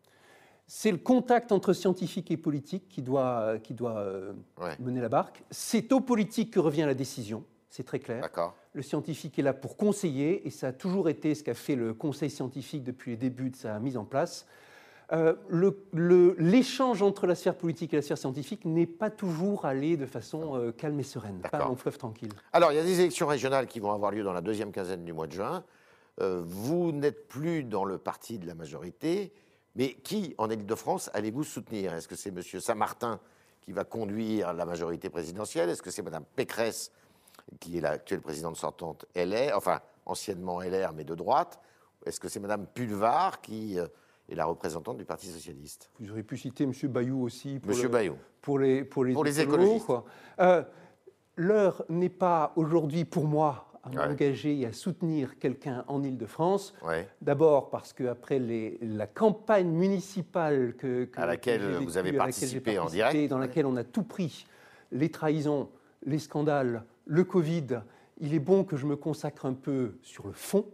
C'est 0.66 0.92
le 0.92 0.99
contact 0.99 1.50
entre 1.50 1.73
scientifiques 1.73 2.30
et 2.30 2.37
politiques 2.37 2.88
qui 2.90 3.00
doit, 3.00 3.59
qui 3.59 3.73
doit 3.73 3.99
euh, 4.00 4.35
Ouais. 4.61 4.76
mener 4.80 5.00
la 5.00 5.09
barque. 5.09 5.42
C'est 5.50 5.90
aux 5.92 6.00
politiques 6.00 6.52
que 6.52 6.61
revient 6.61 6.85
la 6.87 6.95
décision, 6.95 7.42
c'est 7.68 7.84
très 7.84 7.98
clair. 7.98 8.28
Le 8.72 8.82
scientifique 8.82 9.38
est 9.38 9.42
là 9.42 9.52
pour 9.52 9.76
conseiller, 9.76 10.46
et 10.46 10.50
ça 10.50 10.68
a 10.68 10.72
toujours 10.72 11.08
été 11.08 11.34
ce 11.34 11.42
qu'a 11.42 11.54
fait 11.54 11.75
le 11.75 11.94
Conseil 11.94 12.30
scientifique 12.30 12.84
depuis 12.84 13.12
les 13.12 13.16
débuts 13.16 13.50
de 13.50 13.56
sa 13.56 13.78
mise 13.78 13.96
en 13.96 14.04
place. 14.04 14.46
Euh, 15.12 15.34
L'échange 16.38 17.00
entre 17.02 17.26
la 17.26 17.34
sphère 17.34 17.56
politique 17.56 17.94
et 17.94 17.96
la 17.96 18.02
sphère 18.02 18.18
scientifique 18.18 18.64
n'est 18.64 18.87
pas 18.87 19.10
toujours 19.10 19.64
allé 19.64 19.96
de 19.96 20.04
façon 20.06 20.56
euh, 20.56 20.70
calme 20.70 21.00
et 21.00 21.02
sereine, 21.02 21.40
pas 21.50 21.66
en 21.66 21.76
fleuve 21.76 21.96
tranquille. 21.96 22.32
Alors, 22.52 22.72
il 22.72 22.76
y 22.76 22.78
a 22.78 22.84
des 22.84 23.00
élections 23.00 23.26
régionales 23.26 23.66
qui 23.66 23.80
vont 23.80 23.92
avoir 23.92 24.12
lieu 24.12 24.22
dans 24.22 24.34
la 24.34 24.42
deuxième 24.42 24.70
quinzaine 24.70 25.04
du 25.04 25.12
mois 25.12 25.26
de 25.26 25.32
juin. 25.32 25.64
Euh, 26.20 26.42
vous 26.44 26.92
n'êtes 26.92 27.26
plus 27.26 27.64
dans 27.64 27.84
le 27.84 27.96
parti 27.96 28.38
de 28.38 28.46
la 28.46 28.54
majorité, 28.54 29.32
Mais 29.78 29.94
qui, 29.94 30.34
en 30.38 30.50
Ile-de-France, 30.50 31.08
allez-vous 31.14 31.44
soutenir? 31.44 31.94
Est-ce 31.94 32.08
que 32.08 32.16
c'est 32.16 32.30
M. 32.30 32.42
Saint-Martin 32.42 33.20
qui 33.60 33.70
va 33.72 33.84
conduire 33.84 34.52
la 34.52 34.64
majorité 34.64 35.08
présidentielle? 35.08 35.70
Est-ce 35.70 35.82
que 35.82 35.92
c'est 35.92 36.02
Mme 36.02 36.25
Pécresse, 36.34 36.90
qui 37.60 37.78
est 37.78 37.80
l'actuelle 37.80 38.20
présidente 38.20 38.56
sortante 38.56 39.06
LR, 39.14 39.56
enfin 39.56 39.80
anciennement 40.06 40.60
LR, 40.60 40.92
mais 40.94 41.04
de 41.04 41.14
droite 41.14 41.60
Est-ce 42.06 42.20
que 42.20 42.28
c'est 42.28 42.40
Mme 42.40 42.66
Pulvar 42.66 43.40
qui 43.40 43.78
euh, 43.78 43.86
est 44.28 44.34
la 44.34 44.46
représentante 44.46 44.96
du 44.96 45.04
Parti 45.04 45.26
socialiste? 45.26 45.90
Vous 46.00 46.10
auriez 46.10 46.22
pu 46.22 46.36
citer 46.36 46.64
M. 46.64 46.72
Bayou 46.84 47.22
aussi. 47.22 47.58
Pour 47.58 47.78
M. 47.78 47.88
Bayou. 47.88 48.16
Pour 48.40 48.58
les, 48.58 48.84
pour 48.84 49.04
les, 49.04 49.12
pour 49.12 49.24
les 49.24 49.40
écologistes. 49.40 49.90
Euh, 50.40 50.62
L'heure 51.36 51.84
n'est 51.88 52.08
pas 52.08 52.52
aujourd'hui 52.56 53.04
pour 53.04 53.24
moi 53.24 53.68
à 53.84 53.90
m'engager 53.90 54.58
et 54.58 54.66
à 54.66 54.72
soutenir 54.72 55.38
quelqu'un 55.38 55.84
en 55.86 56.02
Ile-de-France. 56.02 56.74
D'abord 57.22 57.70
parce 57.70 57.92
qu'après 57.92 58.40
la 58.82 59.06
campagne 59.06 59.68
municipale 59.68 60.74
que, 60.76 61.08
à 61.14 61.26
laquelle 61.26 61.76
vous 61.76 61.96
avez 61.96 62.12
participé, 62.12 62.78
en 62.80 62.86
direct, 62.86 63.30
dans 63.30 63.38
laquelle 63.38 63.66
on 63.66 63.76
a 63.76 63.84
tout 63.84 64.02
pris, 64.02 64.46
les 64.90 65.10
trahisons, 65.10 65.68
les 66.04 66.18
scandales, 66.18 66.84
le 67.06 67.24
Covid, 67.24 67.80
il 68.20 68.34
est 68.34 68.40
bon 68.40 68.64
que 68.64 68.76
je 68.76 68.86
me 68.86 68.96
consacre 68.96 69.46
un 69.46 69.54
peu 69.54 69.96
sur 70.02 70.26
le 70.26 70.32
fond 70.32 70.66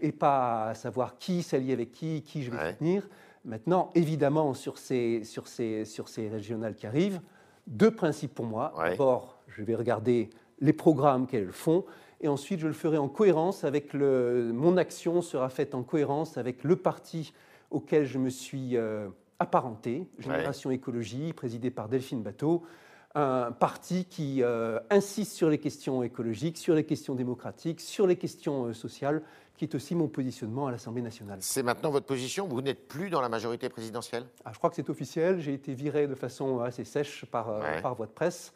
et 0.00 0.12
pas 0.12 0.68
à 0.68 0.74
savoir 0.74 1.18
qui 1.18 1.42
s'allie 1.42 1.72
avec 1.72 1.92
qui, 1.92 2.22
qui 2.22 2.42
je 2.42 2.50
vais 2.50 2.72
soutenir. 2.72 3.08
Maintenant, 3.44 3.90
évidemment, 3.94 4.54
sur 4.54 4.78
ces, 4.78 5.22
sur, 5.24 5.46
ces, 5.46 5.84
sur 5.84 6.08
ces 6.08 6.28
régionales 6.28 6.74
qui 6.74 6.86
arrivent, 6.86 7.20
deux 7.66 7.90
principes 7.90 8.34
pour 8.34 8.46
moi. 8.46 8.72
D'abord, 8.76 9.38
je 9.48 9.62
vais 9.62 9.74
regarder 9.74 10.30
les 10.60 10.72
programmes 10.72 11.26
qu'elles 11.26 11.52
font 11.52 11.84
et 12.20 12.28
ensuite 12.28 12.60
je 12.60 12.66
le 12.66 12.72
ferai 12.72 12.96
en 12.96 13.08
cohérence 13.08 13.64
avec 13.64 13.92
le, 13.92 14.50
mon 14.52 14.76
action 14.76 15.20
sera 15.20 15.48
faite 15.48 15.74
en 15.74 15.82
cohérence 15.82 16.38
avec 16.38 16.64
le 16.64 16.76
parti 16.76 17.32
auquel 17.70 18.06
je 18.06 18.18
me 18.18 18.30
suis 18.30 18.76
euh, 18.76 19.08
apparenté, 19.38 20.08
Génération 20.18 20.70
Écologie, 20.70 21.32
présidé 21.32 21.70
par 21.70 21.88
Delphine 21.88 22.22
Bateau, 22.22 22.62
un 23.16 23.50
parti 23.50 24.04
qui 24.04 24.42
euh, 24.42 24.78
insiste 24.90 25.32
sur 25.32 25.50
les 25.50 25.58
questions 25.58 26.02
écologiques, 26.02 26.58
sur 26.58 26.74
les 26.74 26.84
questions 26.84 27.14
démocratiques, 27.14 27.80
sur 27.80 28.06
les 28.06 28.16
questions 28.16 28.66
euh, 28.66 28.72
sociales, 28.72 29.22
qui 29.56 29.64
est 29.64 29.74
aussi 29.74 29.94
mon 29.94 30.06
positionnement 30.06 30.66
à 30.66 30.70
l'Assemblée 30.70 31.02
nationale. 31.02 31.38
C'est 31.40 31.62
maintenant 31.62 31.90
votre 31.90 32.06
position 32.06 32.46
Vous 32.46 32.62
n'êtes 32.62 32.86
plus 32.86 33.10
dans 33.10 33.20
la 33.20 33.28
majorité 33.28 33.68
présidentielle? 33.68 34.26
Ah, 34.44 34.50
Je 34.52 34.58
crois 34.58 34.70
que 34.70 34.76
c'est 34.76 34.90
officiel. 34.90 35.40
J'ai 35.40 35.54
été 35.54 35.74
viré 35.74 36.06
de 36.06 36.14
façon 36.14 36.60
assez 36.60 36.84
sèche 36.84 37.24
par, 37.24 37.60
par 37.82 37.94
voie 37.94 38.06
de 38.06 38.12
presse. 38.12 38.52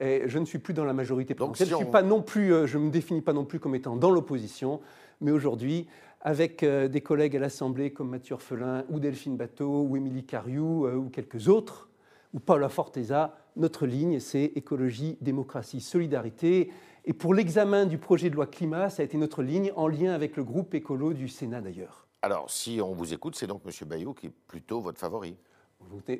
Et 0.00 0.22
je 0.26 0.38
ne 0.38 0.44
suis 0.44 0.58
plus 0.58 0.74
dans 0.74 0.84
la 0.84 0.92
majorité 0.92 1.34
présidentielle. 1.34 1.68
je, 1.68 1.76
suis 1.76 1.84
pas 1.84 2.02
non 2.02 2.22
plus, 2.22 2.52
euh, 2.52 2.66
je 2.66 2.78
ne 2.78 2.84
me 2.84 2.90
définis 2.90 3.20
pas 3.20 3.32
non 3.32 3.44
plus 3.44 3.60
comme 3.60 3.74
étant 3.74 3.96
dans 3.96 4.10
l'opposition, 4.10 4.80
mais 5.20 5.30
aujourd'hui, 5.30 5.86
avec 6.22 6.62
euh, 6.62 6.88
des 6.88 7.00
collègues 7.00 7.36
à 7.36 7.40
l'Assemblée 7.40 7.92
comme 7.92 8.08
Mathieu 8.08 8.34
Orphelin 8.34 8.84
ou 8.88 8.98
Delphine 8.98 9.36
Bateau 9.36 9.82
ou 9.82 9.96
Émilie 9.96 10.24
Cariou 10.24 10.86
euh, 10.86 10.96
ou 10.96 11.08
quelques 11.08 11.48
autres, 11.48 11.88
ou 12.32 12.40
Paula 12.40 12.68
Forteza, 12.68 13.36
notre 13.56 13.86
ligne, 13.86 14.20
c'est 14.20 14.44
écologie, 14.56 15.18
démocratie, 15.20 15.80
solidarité. 15.80 16.72
Et 17.04 17.12
pour 17.12 17.34
l'examen 17.34 17.86
du 17.86 17.98
projet 17.98 18.30
de 18.30 18.34
loi 18.34 18.46
climat, 18.46 18.88
ça 18.88 19.02
a 19.02 19.04
été 19.04 19.16
notre 19.18 19.42
ligne 19.42 19.72
en 19.76 19.88
lien 19.88 20.12
avec 20.12 20.36
le 20.36 20.44
groupe 20.44 20.74
écolo 20.74 21.12
du 21.12 21.28
Sénat 21.28 21.60
d'ailleurs. 21.60 22.06
Alors, 22.22 22.50
si 22.50 22.80
on 22.80 22.92
vous 22.92 23.12
écoute, 23.12 23.34
c'est 23.34 23.46
donc 23.46 23.62
M. 23.66 23.88
Bayou 23.88 24.14
qui 24.14 24.26
est 24.26 24.32
plutôt 24.46 24.80
votre 24.80 24.98
favori 24.98 25.36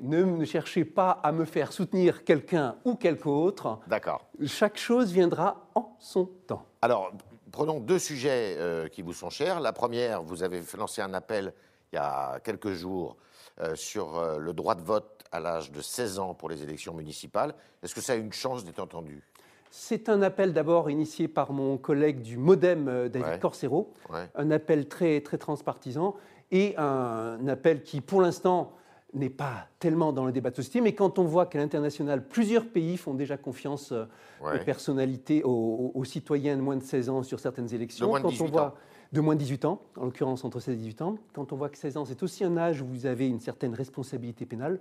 ne, 0.02 0.44
cherchez 0.44 0.84
pas 0.84 1.10
à 1.10 1.32
me 1.32 1.44
faire 1.44 1.72
soutenir 1.72 2.24
quelqu'un 2.24 2.76
ou 2.84 2.94
quelque 2.94 3.28
autre. 3.28 3.80
D'accord. 3.86 4.26
Chaque 4.46 4.78
chose 4.78 5.12
viendra 5.12 5.68
en 5.74 5.96
son 5.98 6.26
temps. 6.46 6.66
Alors, 6.82 7.12
prenons 7.50 7.80
deux 7.80 7.98
sujets 7.98 8.56
euh, 8.58 8.88
qui 8.88 9.02
vous 9.02 9.12
sont 9.12 9.30
chers. 9.30 9.60
La 9.60 9.72
première, 9.72 10.22
vous 10.22 10.42
avez 10.42 10.62
lancé 10.76 11.02
un 11.02 11.14
appel 11.14 11.52
il 11.92 11.96
y 11.96 11.98
a 11.98 12.40
quelques 12.40 12.72
jours 12.72 13.16
euh, 13.60 13.74
sur 13.74 14.16
euh, 14.16 14.38
le 14.38 14.52
droit 14.52 14.74
de 14.74 14.82
vote 14.82 15.21
à 15.32 15.40
l'âge 15.40 15.72
de 15.72 15.80
16 15.80 16.18
ans 16.18 16.34
pour 16.34 16.48
les 16.48 16.62
élections 16.62 16.94
municipales. 16.94 17.54
Est-ce 17.82 17.94
que 17.94 18.00
ça 18.00 18.12
a 18.12 18.16
une 18.16 18.32
chance 18.32 18.64
d'être 18.64 18.80
entendu? 18.80 19.22
C'est 19.70 20.08
un 20.10 20.20
appel 20.20 20.52
d'abord 20.52 20.90
initié 20.90 21.28
par 21.28 21.52
mon 21.52 21.78
collègue 21.78 22.20
du 22.20 22.36
Modem, 22.36 23.08
David 23.08 23.40
Corsero, 23.40 23.94
un 24.34 24.50
appel 24.50 24.86
très, 24.86 25.22
très 25.22 25.38
transpartisan 25.38 26.14
et 26.50 26.76
un 26.76 27.48
appel 27.48 27.82
qui, 27.82 28.02
pour 28.02 28.20
l'instant, 28.20 28.74
n'est 29.14 29.30
pas 29.30 29.66
tellement 29.78 30.12
dans 30.12 30.24
le 30.24 30.32
débat 30.32 30.50
de 30.50 30.56
société, 30.56 30.80
mais 30.80 30.94
quand 30.94 31.18
on 31.18 31.24
voit 31.24 31.46
qu'à 31.46 31.58
l'international, 31.58 32.26
plusieurs 32.26 32.66
pays 32.66 32.96
font 32.96 33.14
déjà 33.14 33.36
confiance 33.36 33.92
euh, 33.92 34.04
aux 34.40 34.64
personnalités, 34.64 35.42
aux, 35.44 36.04
citoyens 36.04 36.56
de 36.56 36.62
moins 36.62 36.76
de 36.76 36.82
16 36.82 37.08
ans 37.10 37.22
sur 37.22 37.38
certaines 37.38 37.72
élections, 37.74 38.06
de 38.06 38.10
moins 38.10 38.20
de 38.20 38.28
18 38.28 38.42
on 38.42 38.46
voit 38.46 38.66
ans. 38.66 38.74
de 39.12 39.20
moins 39.20 39.34
de 39.34 39.40
18 39.40 39.64
ans, 39.66 39.82
en 39.96 40.04
l'occurrence 40.04 40.44
entre 40.44 40.60
16 40.60 40.74
et 40.74 40.78
18 40.78 41.02
ans, 41.02 41.18
quand 41.34 41.52
on 41.52 41.56
voit 41.56 41.68
que 41.68 41.76
16 41.76 41.96
ans, 41.98 42.04
c'est 42.06 42.22
aussi 42.22 42.42
un 42.42 42.56
âge 42.56 42.80
où 42.80 42.86
vous 42.86 43.04
avez 43.06 43.28
une 43.28 43.40
certaine 43.40 43.74
responsabilité 43.74 44.46
pénale, 44.46 44.80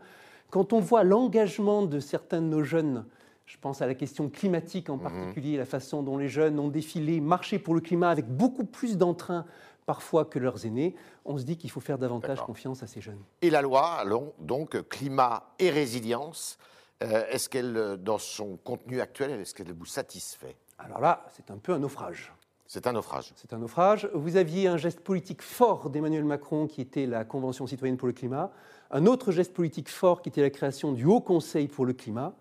quand 0.51 0.73
on 0.73 0.79
voit 0.79 1.03
l'engagement 1.03 1.83
de 1.83 1.99
certains 1.99 2.41
de 2.41 2.45
nos 2.45 2.63
jeunes, 2.63 3.05
je 3.47 3.57
pense 3.57 3.81
à 3.81 3.87
la 3.87 3.95
question 3.95 4.29
climatique 4.29 4.89
en 4.89 4.97
mhm. 4.97 5.03
particulier, 5.03 5.57
la 5.57 5.65
façon 5.65 6.03
dont 6.03 6.17
les 6.17 6.29
jeunes 6.29 6.59
ont 6.59 6.67
défilé, 6.67 7.19
marché 7.19 7.57
pour 7.57 7.73
le 7.73 7.81
climat 7.81 8.09
avec 8.11 8.27
beaucoup 8.27 8.65
plus 8.65 8.97
d'entrain 8.97 9.45
parfois 9.87 10.25
que 10.25 10.37
leurs 10.37 10.65
aînés, 10.65 10.95
on 11.25 11.37
se 11.37 11.43
dit 11.43 11.57
qu'il 11.57 11.71
faut 11.71 11.79
faire 11.79 11.97
davantage 11.97 12.39
confiance 12.41 12.83
à 12.83 12.87
ces 12.87 13.01
jeunes. 13.01 13.21
Et 13.41 13.49
la 13.49 13.61
loi, 13.61 14.03
donc 14.39 14.87
climat 14.89 15.53
et 15.57 15.71
résilience, 15.71 16.59
euh, 17.01 17.25
est-ce 17.29 17.49
qu'elle, 17.49 17.97
dans 17.97 18.19
son 18.19 18.57
contenu 18.57 19.01
actuel, 19.01 19.31
est-ce 19.31 19.55
qu'elle 19.55 19.73
vous 19.73 19.85
satisfait? 19.85 20.55
Alors 20.77 21.01
là, 21.01 21.25
c'est 21.35 21.49
un 21.49 21.57
peu 21.57 21.73
un 21.73 21.79
naufrage. 21.79 22.31
C'est 22.73 22.87
un 22.87 22.93
naufrage. 22.93 23.33
C'est 23.35 23.51
un 23.51 23.57
naufrage. 23.57 24.09
Vous 24.13 24.37
aviez 24.37 24.67
un 24.67 24.77
geste 24.77 25.01
politique 25.01 25.41
fort 25.41 25.89
d'Emmanuel 25.89 26.23
Macron 26.23 26.67
qui 26.67 26.79
était 26.79 27.05
la 27.05 27.25
Convention 27.25 27.67
citoyenne 27.67 27.97
pour 27.97 28.07
le 28.07 28.13
climat, 28.13 28.49
un 28.91 29.07
autre 29.07 29.33
geste 29.33 29.53
politique 29.53 29.89
fort 29.89 30.21
qui 30.21 30.29
était 30.29 30.41
la 30.41 30.51
création 30.51 30.93
du 30.93 31.03
Haut 31.03 31.19
Conseil 31.19 31.67
pour 31.67 31.85
le 31.85 31.91
climat. 31.91 32.33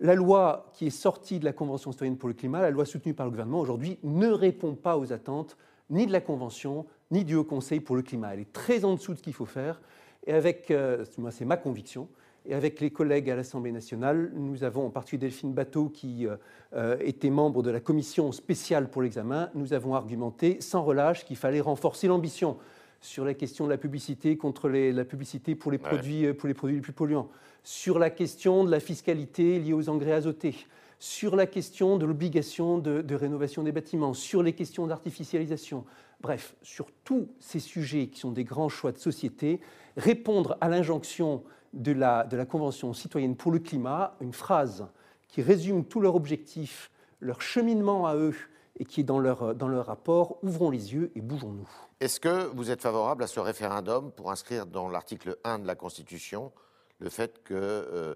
La 0.00 0.14
loi 0.14 0.70
qui 0.72 0.86
est 0.86 0.90
sortie 0.90 1.40
de 1.40 1.44
la 1.44 1.52
Convention 1.52 1.92
citoyenne 1.92 2.16
pour 2.16 2.30
le 2.30 2.34
climat, 2.34 2.62
la 2.62 2.70
loi 2.70 2.86
soutenue 2.86 3.12
par 3.12 3.26
le 3.26 3.30
gouvernement 3.30 3.60
aujourd'hui, 3.60 3.98
ne 4.02 4.28
répond 4.28 4.74
pas 4.74 4.96
aux 4.96 5.12
attentes 5.12 5.58
ni 5.90 6.06
de 6.06 6.12
la 6.12 6.22
Convention, 6.22 6.86
ni 7.10 7.26
du 7.26 7.34
Haut 7.34 7.44
Conseil 7.44 7.80
pour 7.80 7.96
le 7.96 8.02
climat. 8.02 8.32
Elle 8.32 8.40
est 8.40 8.52
très 8.54 8.82
en 8.86 8.94
dessous 8.94 9.12
de 9.12 9.18
ce 9.18 9.22
qu'il 9.22 9.34
faut 9.34 9.44
faire. 9.44 9.82
Et 10.26 10.32
avec, 10.32 10.70
euh, 10.70 11.04
c'est 11.30 11.44
ma 11.44 11.58
conviction, 11.58 12.08
et 12.48 12.54
avec 12.54 12.80
les 12.80 12.90
collègues 12.90 13.28
à 13.30 13.36
l'Assemblée 13.36 13.72
nationale, 13.72 14.30
nous 14.34 14.62
avons, 14.62 14.86
en 14.86 14.90
particulier 14.90 15.20
Delphine 15.20 15.52
Bateau, 15.52 15.88
qui 15.88 16.26
euh, 16.26 16.36
euh, 16.74 16.96
était 17.00 17.30
membre 17.30 17.62
de 17.62 17.70
la 17.70 17.80
commission 17.80 18.30
spéciale 18.32 18.88
pour 18.88 19.02
l'examen, 19.02 19.50
nous 19.54 19.72
avons 19.72 19.94
argumenté 19.94 20.60
sans 20.60 20.82
relâche 20.82 21.24
qu'il 21.24 21.36
fallait 21.36 21.60
renforcer 21.60 22.06
l'ambition 22.06 22.56
sur 23.00 23.24
la 23.24 23.34
question 23.34 23.64
de 23.64 23.70
la 23.70 23.78
publicité 23.78 24.36
contre 24.36 24.68
la 24.68 25.04
publicité 25.04 25.54
pour 25.54 25.70
les, 25.70 25.78
produits, 25.78 26.32
pour 26.32 26.48
les 26.48 26.54
produits 26.54 26.76
les 26.76 26.82
plus 26.82 26.92
polluants, 26.92 27.28
sur 27.62 27.98
la 27.98 28.10
question 28.10 28.64
de 28.64 28.70
la 28.70 28.80
fiscalité 28.80 29.58
liée 29.58 29.72
aux 29.72 29.88
engrais 29.88 30.12
azotés, 30.12 30.56
sur 30.98 31.36
la 31.36 31.46
question 31.46 31.98
de 31.98 32.06
l'obligation 32.06 32.78
de, 32.78 33.14
rénovation 33.14 33.62
des 33.62 33.72
bâtiments, 33.72 34.14
sur 34.14 34.42
les 34.42 34.54
questions 34.54 34.86
d'artificialisation, 34.86 35.84
bref, 36.20 36.54
sur 36.62 36.86
tous 37.04 37.28
ces 37.38 37.60
sujets 37.60 38.06
qui 38.06 38.18
sont 38.18 38.32
des 38.32 38.44
grands 38.44 38.70
choix 38.70 38.92
de 38.92 38.98
société, 38.98 39.60
répondre 39.96 40.56
à 40.60 40.68
l'injonction 40.68 41.42
de 41.76 41.92
la, 41.92 42.24
de 42.24 42.36
la 42.36 42.46
Convention 42.46 42.92
citoyenne 42.92 43.36
pour 43.36 43.52
le 43.52 43.58
climat, 43.58 44.16
une 44.20 44.32
phrase 44.32 44.86
qui 45.28 45.42
résume 45.42 45.84
tous 45.84 46.00
leurs 46.00 46.16
objectifs, 46.16 46.90
leur 47.20 47.40
cheminement 47.42 48.06
à 48.06 48.16
eux 48.16 48.34
et 48.78 48.84
qui 48.84 49.00
est 49.00 49.04
dans 49.04 49.18
leur, 49.18 49.54
dans 49.54 49.68
leur 49.68 49.86
rapport, 49.86 50.38
ouvrons 50.42 50.70
les 50.70 50.92
yeux 50.94 51.10
et 51.14 51.20
bougeons-nous. 51.20 51.68
Est-ce 52.00 52.20
que 52.20 52.46
vous 52.54 52.70
êtes 52.70 52.82
favorable 52.82 53.22
à 53.22 53.26
ce 53.26 53.40
référendum 53.40 54.10
pour 54.12 54.30
inscrire 54.30 54.66
dans 54.66 54.88
l'article 54.88 55.36
1 55.44 55.60
de 55.60 55.66
la 55.66 55.74
Constitution 55.74 56.52
le 56.98 57.08
fait 57.10 57.42
que... 57.44 57.54
Euh, 57.54 58.14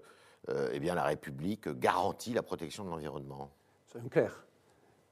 euh, 0.49 0.69
eh 0.73 0.79
bien, 0.79 0.95
la 0.95 1.03
République 1.03 1.69
garantit 1.69 2.33
la 2.33 2.41
protection 2.41 2.83
de 2.83 2.89
l'environnement? 2.89 3.51
Soyons 3.91 4.09
clairs. 4.09 4.43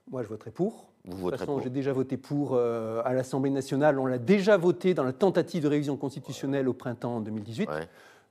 Moi, 0.09 0.23
je 0.23 0.27
voterai 0.27 0.49
pour. 0.49 0.89
Vous 1.05 1.27
de 1.27 1.31
toute 1.31 1.39
façon, 1.39 1.59
j'ai 1.59 1.69
déjà 1.69 1.93
voté 1.93 2.17
pour 2.17 2.53
euh, 2.53 3.01
à 3.05 3.13
l'Assemblée 3.13 3.51
nationale. 3.51 3.99
On 3.99 4.07
l'a 4.07 4.17
déjà 4.17 4.57
voté 4.57 4.93
dans 4.93 5.03
la 5.03 5.13
tentative 5.13 5.63
de 5.63 5.67
révision 5.67 5.97
constitutionnelle 5.97 6.67
au 6.67 6.73
printemps 6.73 7.19
2018. 7.19 7.69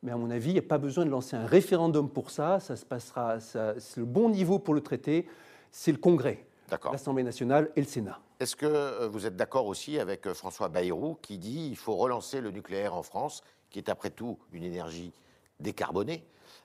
Mais 0.03 0.13
à 0.13 0.17
mon 0.17 0.31
avis, 0.31 0.51
il 0.51 0.55
n'y 0.55 0.59
a 0.59 0.63
pas 0.63 0.79
besoin 0.79 1.05
de 1.05 1.11
lancer 1.11 1.37
un 1.37 1.47
référendum 1.47 2.09
pour 2.09 2.31
ça. 2.31 2.61
Ça 2.61 2.77
se 2.77 2.85
passera. 2.85 3.41
C'est 3.41 3.97
le 3.97 4.05
bon 4.05 4.29
niveau 4.29 4.59
pour 4.59 4.75
le 4.75 4.81
traiter. 4.81 5.27
C'est 5.71 5.93
le 5.93 5.99
Congrès, 5.99 6.47
l'Assemblée 6.91 7.25
nationale 7.25 7.71
et 7.77 7.81
le 7.81 7.87
Sénat. 7.87 8.21
Est-ce 8.41 8.57
que 8.57 8.67
euh, 8.67 9.09
vous 9.09 9.27
êtes 9.27 9.37
d'accord 9.37 9.67
aussi 9.67 9.99
avec 9.99 10.33
François 10.33 10.69
Bayrou 10.69 11.19
qui 11.21 11.39
dit 11.39 11.69
qu'il 11.69 11.77
faut 11.77 11.97
relancer 11.97 12.41
le 12.41 12.51
nucléaire 12.51 12.95
en 12.95 13.03
France, 13.03 13.43
qui 13.71 13.79
est 13.79 13.89
après 13.89 14.11
tout 14.11 14.39
une 14.53 14.63
énergie 14.63 15.13
décarbonée 15.61 16.25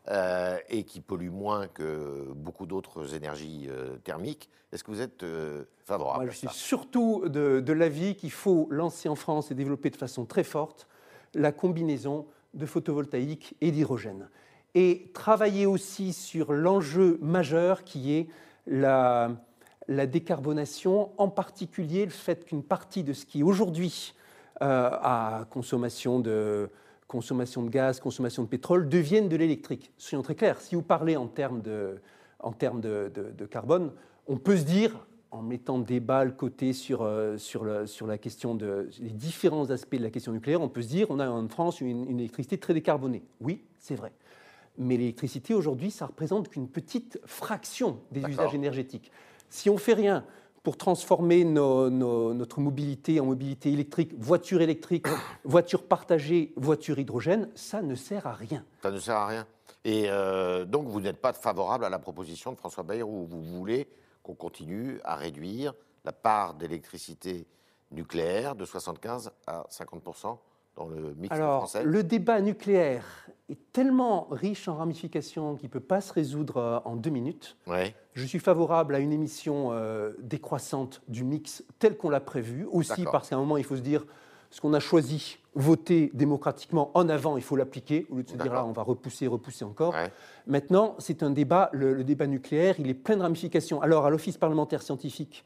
euh, 0.10 0.58
et 0.70 0.84
qui 0.84 1.02
pollue 1.02 1.30
moins 1.30 1.68
que 1.68 2.32
beaucoup 2.36 2.66
d'autres 2.66 3.16
énergies 3.16 3.68
euh, 3.70 3.98
thermiques? 4.04 4.50
Est-ce 4.72 4.84
que 4.84 4.92
vous 4.92 5.02
êtes 5.02 5.24
euh, 5.24 5.64
favorable 5.86 6.26
Moi, 6.26 6.32
Je 6.32 6.38
suis 6.38 6.48
surtout 6.50 7.28
de, 7.28 7.60
de 7.60 7.74
l'avis 7.74 8.16
qu'il 8.16 8.32
faut 8.32 8.68
lancer 8.70 9.10
en 9.10 9.16
France 9.16 9.52
et 9.52 9.56
développer 9.56 9.90
de 9.90 9.98
façon 9.98 10.26
très 10.26 10.44
forte 10.44 10.88
la 11.34 11.52
combinaison 11.52 12.28
de 12.54 12.66
photovoltaïque 12.66 13.56
et 13.62 13.72
d'hydrogène. 13.72 14.30
Et 14.76 15.12
travailler 15.14 15.66
aussi 15.66 16.14
sur 16.14 16.54
l'enjeu 16.54 17.18
majeur 17.22 17.84
qui 17.84 18.14
est 18.14 18.28
la, 18.66 19.32
décarbonation, 19.88 21.12
en 21.18 21.30
particulier 21.30 22.06
le 22.06 22.12
fait 22.12 22.46
qu'une 22.46 22.64
partie 22.64 23.04
de 23.04 23.14
ce 23.14 23.26
qui 23.26 23.44
aujourd'hui 23.44 24.14
à 24.60 25.46
consommation 25.50 26.20
de 26.20 26.70
consommation 27.14 27.62
de 27.62 27.70
gaz, 27.70 28.00
consommation 28.00 28.42
de 28.42 28.48
pétrole, 28.48 28.90
deviennent 28.90 29.30
de 29.30 29.36
l'électrique. 29.36 29.92
Soyons 30.00 30.24
très 30.24 30.34
clairs, 30.34 30.60
si 30.60 30.74
vous 30.74 30.82
parlez 30.82 31.16
en 31.16 31.28
termes 31.28 31.62
de, 31.62 32.02
en 32.40 32.52
termes 32.52 32.82
de, 32.82 33.46
carbone, 33.52 33.92
on 34.28 34.38
peut 34.38 34.58
se 34.58 34.64
dire, 34.64 35.06
en 35.34 35.42
mettant 35.42 35.80
débat 35.80 36.24
le 36.24 36.32
côté 36.32 36.74
sur, 36.74 37.02
euh, 37.02 37.38
sur, 37.38 37.64
le, 37.64 37.88
sur 37.88 38.06
la 38.06 38.20
question 38.20 38.54
de 38.54 38.90
les 39.00 39.10
différents 39.10 39.72
aspects 39.72 39.96
de 39.96 40.04
la 40.04 40.12
question 40.12 40.32
nucléaire, 40.32 40.62
on 40.62 40.70
peut 40.70 40.84
se 40.84 40.88
dire, 40.88 41.08
on 41.10 41.20
a 41.20 41.28
en 41.28 41.48
France 41.48 41.82
une, 41.82 42.20
électricité 42.20 42.60
très 42.60 42.74
décarbonée. 42.74 43.24
Oui, 43.42 43.64
c'est 43.80 43.96
vrai. 43.96 44.12
Mais 44.78 44.96
l'électricité 44.96 45.56
aujourd'hui, 45.56 45.90
ça 45.90 46.06
représente 46.06 46.50
qu'une 46.50 46.68
petite 46.68 47.20
fraction 47.26 48.00
des 48.12 48.22
usages 48.22 48.54
énergétiques. 48.54 49.12
Si 49.50 49.70
on 49.70 49.78
fait 49.78 49.94
rien 49.94 50.24
pour 50.62 50.78
transformer 50.78 51.44
notre 51.44 52.60
mobilité 52.60 53.20
en 53.20 53.26
mobilité 53.26 53.74
électrique, 53.74 54.14
voiture 54.18 54.62
électrique, 54.62 55.08
voiture 55.44 55.84
partagée, 55.84 56.54
voiture 56.56 57.00
hydrogène, 57.00 57.50
ça 57.56 57.82
ne 57.82 57.96
sert 57.96 58.28
à 58.28 58.34
rien. 58.34 58.64
Ça 58.84 58.92
ne 58.92 59.00
sert 59.00 59.16
à 59.16 59.28
rien. 59.28 59.48
Et 59.84 60.06
euh, 60.08 60.64
donc, 60.64 60.88
vous 60.88 61.02
n'êtes 61.02 61.18
pas 61.18 61.34
favorable 61.34 61.86
à 61.86 61.90
la 61.90 62.00
proposition 62.00 62.52
de 62.52 62.58
François 62.58 62.84
Bayrou. 62.84 63.26
Vous 63.26 63.42
voulez 63.42 63.88
qu'on 64.24 64.36
continue 64.36 65.00
à 65.04 65.16
réduire 65.16 65.74
la 66.06 66.12
part 66.12 66.56
d'électricité 66.56 67.46
nucléaire 67.92 68.56
de 68.56 68.66
75 68.66 69.32
à 69.46 69.66
50% 69.70 70.38
dans 70.76 70.88
le 70.88 71.14
mix 71.16 71.34
Alors, 71.34 71.70
Le 71.84 72.04
débat 72.04 72.42
nucléaire 72.42 73.06
est 73.50 73.60
tellement 73.72 74.28
riche 74.32 74.68
en 74.68 74.76
ramifications 74.76 75.56
qu'il 75.56 75.68
ne 75.68 75.72
peut 75.72 75.80
pas 75.80 76.02
se 76.02 76.12
résoudre 76.12 76.58
euh, 76.58 76.80
en 76.86 76.96
deux 76.96 77.12
minutes. 77.12 77.58
Je 78.14 78.26
suis 78.26 78.40
favorable 78.40 78.96
à 78.96 79.00
une 79.00 79.14
émission 79.14 79.72
euh, 79.72 80.14
décroissante 80.20 81.02
du 81.08 81.24
mix 81.24 81.64
tel 81.80 81.98
qu'on 81.98 82.10
l'a 82.10 82.22
prévu, 82.22 82.66
aussi 82.72 83.04
parce 83.06 83.30
qu'à 83.30 83.36
un 83.36 83.40
moment, 83.40 83.58
il 83.58 83.64
faut 83.64 83.76
se 83.76 83.82
dire 83.82 84.06
ce 84.54 84.62
qu'on 84.62 84.74
a 84.76 84.80
choisi, 84.80 85.40
voter 85.56 86.12
démocratiquement 86.14 86.92
en 86.94 87.10
avant, 87.10 87.38
il 87.38 87.44
faut 87.44 87.56
l'appliquer, 87.56 88.06
au 88.12 88.18
lieu 88.18 88.24
de 88.24 88.30
se 88.30 88.36
dire 88.36 88.54
là, 88.54 88.64
on 88.64 88.72
va 88.72 88.84
repousser, 88.84 89.26
repousser 89.26 89.66
encore. 89.66 89.96
Maintenant, 90.46 90.94
c'est 91.00 91.24
un 91.24 91.32
débat, 91.32 91.72
le, 91.74 92.04
débat 92.04 92.28
nucléaire, 92.28 92.76
il 92.78 92.88
est 92.88 92.94
plein 92.94 93.18
de 93.18 93.24
ramifications. 93.24 93.82
Alors, 93.82 94.06
à 94.06 94.12
l'Office 94.12 94.38
parlementaire 94.38 94.84
scientifique, 94.84 95.44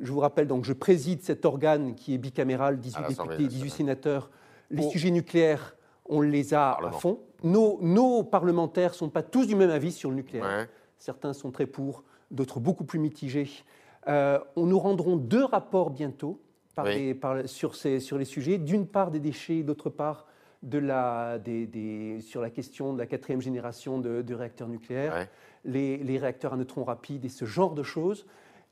je 0.00 0.10
vous 0.10 0.20
rappelle, 0.20 0.46
donc, 0.46 0.64
je 0.64 0.72
préside 0.72 1.22
cet 1.22 1.44
organe 1.44 1.94
qui 1.94 2.14
est 2.14 2.18
bicaméral, 2.18 2.78
18 2.78 3.08
députés, 3.08 3.46
18 3.48 3.70
sénateurs 3.70 4.30
les 4.70 4.88
sujets 4.88 5.10
nucléaires, 5.10 5.76
on 6.06 6.22
les 6.22 6.54
a 6.54 6.72
à 6.72 6.90
fond. 6.92 7.20
Nos, 7.42 8.22
parlementaires 8.22 8.92
ne 8.92 8.96
sont 8.96 9.10
pas 9.10 9.22
tous 9.22 9.46
du 9.46 9.56
même 9.56 9.68
avis 9.68 9.92
sur 9.92 10.08
le 10.08 10.16
nucléaire. 10.16 10.68
Certains 10.96 11.34
sont 11.34 11.50
très 11.50 11.66
pour, 11.66 12.02
d'autres 12.30 12.60
beaucoup 12.60 12.84
plus 12.84 12.98
mitigés. 12.98 13.50
Euh, 14.08 14.38
on 14.56 14.64
nous 14.64 14.78
rendront 14.78 15.16
deux 15.16 15.44
rapports 15.44 15.90
bientôt 15.90 16.40
sur, 17.46 18.18
les 18.18 18.24
sujets. 18.24 18.58
D'une 18.58 18.86
part 18.86 19.10
des 19.10 19.20
déchets, 19.20 19.62
d'autre 19.62 19.90
part 19.90 20.26
de 20.62 20.78
la, 20.78 21.38
sur 22.20 22.40
la 22.40 22.50
question 22.50 22.92
de 22.92 22.98
la 22.98 23.06
quatrième 23.06 23.40
génération 23.40 23.98
de, 23.98 24.34
réacteurs 24.34 24.68
nucléaires, 24.68 25.28
les, 25.64 26.18
réacteurs 26.18 26.54
à 26.54 26.56
neutrons 26.56 26.84
rapides 26.84 27.24
et 27.24 27.28
ce 27.28 27.44
genre 27.44 27.74
de 27.74 27.82
choses. 27.82 28.26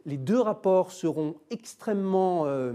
Les 0.07 0.17
deux 0.17 0.41
rapports 0.41 0.93
seront 0.93 1.37
extrêmement 1.51 2.47
euh, 2.47 2.73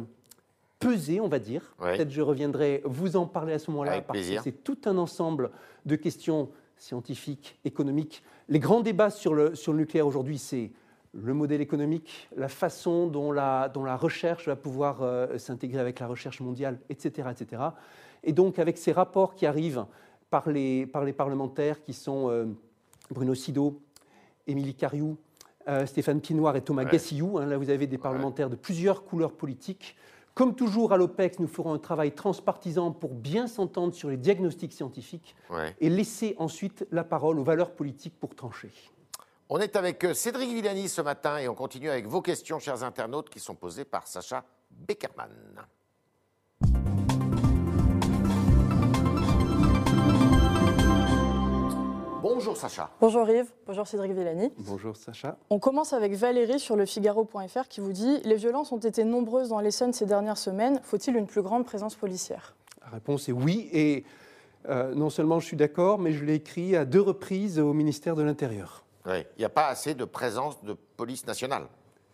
peser, 0.80 1.20
on 1.22 1.28
va 1.28 1.40
dire. 1.40 1.76
Peut-être 1.80 2.12
je 2.12 2.22
reviendrai 2.22 2.82
vous 2.86 3.16
en 3.16 3.26
parler 3.26 3.54
à 3.54 3.60
ce 3.60 3.72
moment-là, 3.72 4.02
parce 4.02 4.20
que 4.20 4.42
c'est 4.44 4.64
tout 4.64 4.78
un 4.86 4.98
ensemble 4.98 5.50
de 5.86 5.96
questions 5.96 6.50
scientifiques, 6.78 7.58
économiques. 7.66 8.22
Les 8.48 8.60
grands 8.60 8.82
débats 8.82 9.10
sur 9.10 9.34
le, 9.34 9.56
sur 9.56 9.72
le 9.72 9.80
nucléaire 9.80 10.06
aujourd'hui, 10.06 10.38
c'est 10.38 10.72
le 11.22 11.34
modèle 11.34 11.62
économique, 11.62 12.28
la 12.36 12.48
façon 12.48 13.08
dont 13.08 13.32
la, 13.32 13.70
dont 13.70 13.84
la 13.84 13.96
recherche 13.96 14.48
va 14.48 14.56
pouvoir 14.56 15.02
euh, 15.02 15.38
s'intégrer 15.38 15.80
avec 15.80 16.00
la 16.00 16.08
recherche 16.08 16.42
mondiale, 16.42 16.80
etc., 16.90 17.30
etc. 17.32 17.64
Et 18.24 18.34
donc, 18.34 18.60
avec 18.60 18.78
ces 18.78 18.92
rapports 18.92 19.36
qui 19.36 19.46
arrivent 19.46 19.86
par 20.30 20.50
les, 20.50 20.86
par 20.86 21.04
les 21.04 21.14
parlementaires 21.14 21.82
qui 21.82 21.94
sont 21.94 22.30
euh, 22.30 22.46
Bruno 23.12 23.34
Sido, 23.34 23.82
Émilie 24.48 24.76
Cariou, 24.76 25.18
euh, 25.68 25.86
Stéphane 25.86 26.22
Pinoir 26.22 26.56
et 26.56 26.62
Thomas 26.62 26.86
Gassillou, 26.86 27.38
hein, 27.38 27.46
là 27.46 27.58
vous 27.58 27.70
avez 27.70 27.88
des 27.88 27.98
parlementaires 27.98 28.50
de 28.50 28.56
plusieurs 28.56 29.06
couleurs 29.06 29.34
politiques, 29.34 29.96
comme 30.34 30.54
toujours 30.54 30.92
à 30.92 30.98
l'OPEX, 30.98 31.40
nous 31.40 31.48
ferons 31.48 31.74
un 31.74 31.80
travail 31.80 32.12
transpartisan 32.12 32.92
pour 32.92 33.14
bien 33.14 33.48
s'entendre 33.48 33.94
sur 33.94 34.10
les 34.10 34.18
diagnostics 34.18 34.74
scientifiques 34.74 35.34
et 35.80 35.90
laisser 35.90 36.36
ensuite 36.38 36.86
la 36.92 37.06
parole 37.06 37.40
aux 37.40 37.44
valeurs 37.44 37.72
politiques 37.72 38.20
pour 38.20 38.36
trancher. 38.36 38.70
On 39.48 39.60
est 39.60 39.76
avec 39.76 40.04
euh, 40.04 40.16
Cédric 40.16 40.52
Villani 40.52 40.90
ce 40.90 41.02
matin 41.02 41.38
et 41.38 41.48
on 41.48 41.54
continue 41.54 41.92
avec 41.92 42.08
vos 42.08 42.24
questions, 42.24 42.58
chers 42.58 42.82
internautes, 42.82 43.30
qui 43.30 43.40
sont 43.40 43.54
posées 43.54 43.86
par 43.86 44.08
Sacha 44.08 44.44
Beckerman. 44.72 45.30
Bonjour 52.24 52.58
Sacha. 52.58 52.90
Bonjour 53.00 53.30
Yves, 53.30 53.54
bonjour 53.68 53.86
Cédric 53.86 54.14
Villani. 54.14 54.52
Bonjour 54.58 54.98
Sacha. 54.98 55.38
On 55.52 55.60
commence 55.60 55.94
avec 55.94 56.14
Valérie 56.14 56.60
sur 56.60 56.76
le 56.76 56.88
Figaro.fr 56.88 57.68
qui 57.70 57.82
vous 57.82 57.94
dit 57.94 58.22
Les 58.24 58.38
violences 58.38 58.72
ont 58.72 58.80
été 58.80 59.04
nombreuses 59.04 59.50
dans 59.50 59.60
l'Essonne 59.60 59.94
ces 59.94 60.08
dernières 60.08 60.40
semaines. 60.40 60.80
Faut-il 60.82 61.16
une 61.16 61.28
plus 61.28 61.44
grande 61.44 61.66
présence 61.66 61.94
policière? 61.94 62.56
La 62.82 62.90
réponse 62.90 63.30
est 63.30 63.32
oui. 63.32 63.70
Et 63.72 64.06
euh, 64.70 64.96
non 64.96 65.12
seulement 65.12 65.40
je 65.40 65.46
suis 65.46 65.58
d'accord, 65.58 66.00
mais 66.00 66.14
je 66.14 66.26
l'ai 66.26 66.34
écrit 66.34 66.76
à 66.76 66.84
deux 66.84 67.02
reprises 67.02 67.60
au 67.60 67.74
ministère 67.74 68.16
de 68.16 68.24
l'Intérieur. 68.24 68.85
Oui, 69.06 69.24
il 69.38 69.40
n'y 69.40 69.46
a 69.46 69.50
pas 69.50 69.68
assez 69.68 69.94
de 69.94 70.06
présence 70.06 70.64
de 70.64 70.74
police 70.74 71.26
nationale 71.26 71.68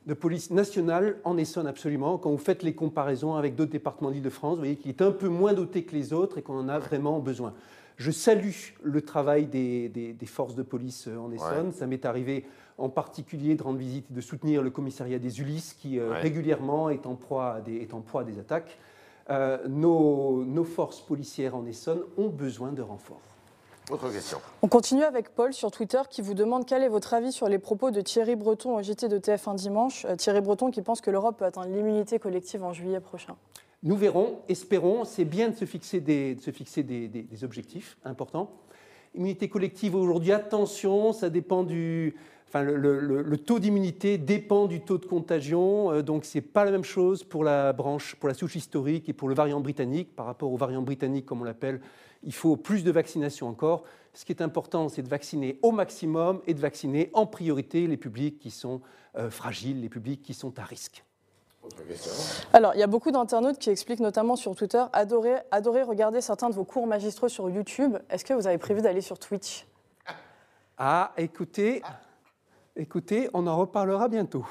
de 0.07 0.13
police 0.15 0.49
nationale 0.49 1.17
en 1.23 1.37
Essonne, 1.37 1.67
absolument. 1.67 2.17
Quand 2.17 2.31
vous 2.31 2.37
faites 2.37 2.63
les 2.63 2.73
comparaisons 2.73 3.35
avec 3.35 3.55
d'autres 3.55 3.71
départements 3.71 4.09
d'Île-de-France, 4.09 4.55
vous 4.55 4.61
voyez 4.61 4.75
qu'il 4.75 4.89
est 4.89 5.01
un 5.01 5.11
peu 5.11 5.27
moins 5.27 5.53
doté 5.53 5.83
que 5.83 5.95
les 5.95 6.11
autres 6.11 6.39
et 6.39 6.41
qu'on 6.41 6.57
en 6.57 6.69
a 6.69 6.79
vraiment 6.79 7.19
besoin. 7.19 7.53
Je 7.97 8.09
salue 8.09 8.49
le 8.81 9.01
travail 9.03 9.45
des, 9.45 10.15
forces 10.25 10.55
de 10.55 10.63
police 10.63 11.07
euh, 11.07 11.17
en 11.17 11.31
Essonne. 11.31 11.71
Ça 11.71 11.85
m'est 11.85 12.05
arrivé 12.05 12.45
en 12.79 12.89
particulier 12.89 13.53
de 13.53 13.61
rendre 13.61 13.77
visite 13.77 14.07
et 14.09 14.13
de 14.15 14.21
soutenir 14.21 14.63
le 14.63 14.71
commissariat 14.71 15.19
des 15.19 15.39
Ulysses 15.39 15.75
qui 15.79 15.99
euh, 15.99 16.13
régulièrement 16.13 16.89
est 16.89 17.05
en 17.05 17.13
proie 17.13 17.55
à 17.55 17.61
des, 17.61 17.75
est 17.75 17.93
en 17.93 18.01
proie 18.01 18.23
des 18.23 18.39
attaques. 18.39 18.79
Euh, 19.29 19.59
nos, 19.67 20.43
nos, 20.45 20.63
forces 20.63 20.99
policières 20.99 21.55
en 21.55 21.65
Essonne 21.67 22.01
ont 22.17 22.29
besoin 22.29 22.71
de 22.71 22.81
renforts. 22.81 23.21
Autre 23.89 24.09
question. 24.11 24.39
On 24.61 24.67
continue 24.67 25.03
avec 25.03 25.29
Paul 25.29 25.53
sur 25.53 25.71
Twitter 25.71 26.01
qui 26.09 26.21
vous 26.21 26.33
demande 26.33 26.65
quel 26.65 26.83
est 26.83 26.89
votre 26.89 27.13
avis 27.13 27.31
sur 27.31 27.49
les 27.49 27.59
propos 27.59 27.91
de 27.91 28.01
Thierry 28.01 28.35
Breton 28.35 28.77
au 28.77 28.81
JT 28.81 29.09
de 29.09 29.17
TF1 29.17 29.55
dimanche. 29.55 30.05
Thierry 30.17 30.41
Breton 30.41 30.71
qui 30.71 30.81
pense 30.81 31.01
que 31.01 31.11
l'Europe 31.11 31.37
peut 31.37 31.45
atteindre 31.45 31.73
l'immunité 31.73 32.19
collective 32.19 32.63
en 32.63 32.73
juillet 32.73 32.99
prochain. 32.99 33.35
Nous 33.83 33.95
verrons, 33.95 34.37
espérons, 34.47 35.05
c'est 35.05 35.25
bien 35.25 35.49
de 35.49 35.55
se 35.55 35.65
fixer 35.65 35.99
des, 36.01 36.37
se 36.39 36.51
fixer 36.51 36.83
des, 36.83 37.43
objectifs 37.43 37.97
importants. 38.05 38.51
Immunité 39.15 39.49
collective 39.49 39.95
aujourd'hui, 39.95 40.31
attention, 40.31 41.13
ça 41.13 41.31
dépend 41.31 41.63
du. 41.63 42.15
Enfin, 42.47 42.61
le, 42.61 43.37
taux 43.37 43.59
d'immunité 43.59 44.17
dépend 44.19 44.67
du 44.67 44.81
taux 44.81 44.99
de 44.99 45.05
contagion, 45.05 45.91
euh, 45.91 46.01
donc 46.03 46.25
ce 46.25 46.37
n'est 46.37 46.41
pas 46.43 46.63
la 46.65 46.71
même 46.71 46.83
chose 46.83 47.23
pour 47.23 47.43
la 47.43 47.73
branche, 47.73 48.15
pour 48.15 48.27
la 48.27 48.35
souche 48.35 48.55
historique 48.55 49.09
et 49.09 49.13
pour 49.13 49.29
le 49.29 49.35
variant 49.35 49.61
britannique. 49.61 50.15
Par 50.15 50.27
rapport 50.27 50.51
au 50.51 50.57
variant 50.57 50.81
britannique, 50.81 51.25
comme 51.25 51.41
on 51.41 51.45
l'appelle, 51.45 51.81
il 52.23 52.33
faut 52.33 52.55
plus 52.57 52.83
de 52.83 52.91
vaccination 52.91 53.47
encore. 53.47 53.83
Ce 54.13 54.25
qui 54.25 54.31
est 54.31 54.41
important, 54.41 54.89
c'est 54.89 55.01
de 55.01 55.09
vacciner 55.09 55.57
au 55.61 55.71
maximum 55.71 56.41
et 56.45 56.53
de 56.53 56.59
vacciner 56.59 57.09
en 57.13 57.25
priorité 57.25 57.87
les 57.87 57.97
publics 57.97 58.39
qui 58.39 58.51
sont 58.51 58.81
euh, 59.17 59.29
fragiles, 59.29 59.81
les 59.81 59.89
publics 59.89 60.21
qui 60.21 60.33
sont 60.33 60.57
à 60.59 60.63
risque. 60.63 61.03
Alors, 62.53 62.73
il 62.73 62.79
y 62.79 62.83
a 62.83 62.87
beaucoup 62.87 63.11
d'internautes 63.11 63.59
qui 63.59 63.69
expliquent, 63.69 63.99
notamment 63.99 64.35
sur 64.35 64.55
Twitter, 64.55 64.83
adorer, 64.93 65.35
adorer 65.51 65.83
regarder 65.83 66.19
certains 66.19 66.49
de 66.49 66.55
vos 66.55 66.65
cours 66.65 66.87
magistraux 66.87 67.29
sur 67.29 67.49
YouTube. 67.49 67.97
Est-ce 68.09 68.25
que 68.25 68.33
vous 68.33 68.47
avez 68.47 68.57
prévu 68.57 68.81
d'aller 68.81 69.01
sur 69.01 69.19
Twitch? 69.19 69.67
Ah, 70.77 71.13
écoutez, 71.17 71.83
écoutez, 72.75 73.29
on 73.33 73.45
en 73.45 73.55
reparlera 73.57 74.07
bientôt. 74.07 74.45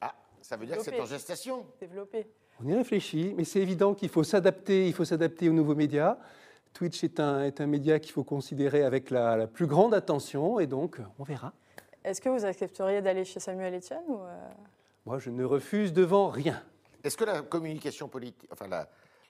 Ah, 0.00 0.14
ça 0.40 0.56
veut 0.56 0.66
dire 0.66 0.78
que 0.78 0.82
c'est 0.82 0.98
en 0.98 1.04
gestation. 1.04 1.66
Développer. 1.78 2.26
On 2.64 2.66
y 2.66 2.74
réfléchit, 2.74 3.34
mais 3.36 3.44
c'est 3.44 3.60
évident 3.60 3.92
qu'il 3.92 4.08
faut 4.08 4.24
s'adapter, 4.24 4.86
il 4.86 4.94
faut 4.94 5.04
s'adapter 5.04 5.50
aux 5.50 5.52
nouveaux 5.52 5.74
médias. 5.74 6.16
Twitch 6.76 7.04
est 7.04 7.20
un, 7.20 7.42
est 7.42 7.60
un 7.60 7.66
média 7.66 7.98
qu'il 7.98 8.12
faut 8.12 8.24
considérer 8.24 8.84
avec 8.84 9.10
la, 9.10 9.36
la, 9.36 9.46
plus 9.46 9.66
grande 9.66 9.94
attention, 9.94 10.60
et 10.60 10.66
donc 10.66 11.00
on 11.18 11.24
verra. 11.24 11.52
Est-ce 12.04 12.20
que 12.20 12.28
vous 12.28 12.44
accepteriez 12.44 13.02
d'aller 13.02 13.24
chez 13.24 13.40
Samuel 13.40 13.74
Etienne 13.74 14.04
ou 14.08 14.20
euh, 14.20 14.48
moi, 15.06 15.20
je 15.20 15.30
ne 15.30 15.44
refuse 15.44 15.92
devant 15.92 16.28
rien. 16.28 16.60
Est-ce 17.04 17.16
que 17.16 17.24
la 17.24 17.42
communication 17.42 18.08
politique, 18.08 18.50
enfin, 18.52 18.66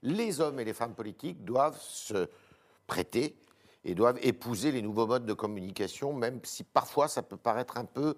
les 0.03 0.41
hommes 0.41 0.59
et 0.59 0.65
les 0.65 0.73
femmes 0.73 0.95
politiques 0.95 1.45
doivent 1.45 1.79
se 1.79 2.31
prêter 2.87 3.37
et 3.85 3.95
doivent 3.95 4.19
épouser 4.23 4.73
les 4.73 4.81
nouveaux 4.81 5.07
modes 5.07 5.27
de 5.27 5.35
communication, 5.35 6.15
même 6.15 6.41
si 6.45 6.65
parfois 6.65 7.09
ça 7.09 7.23
peut 7.23 7.37
paraître 7.37 7.77
un 7.77 7.85
peu 7.85 8.17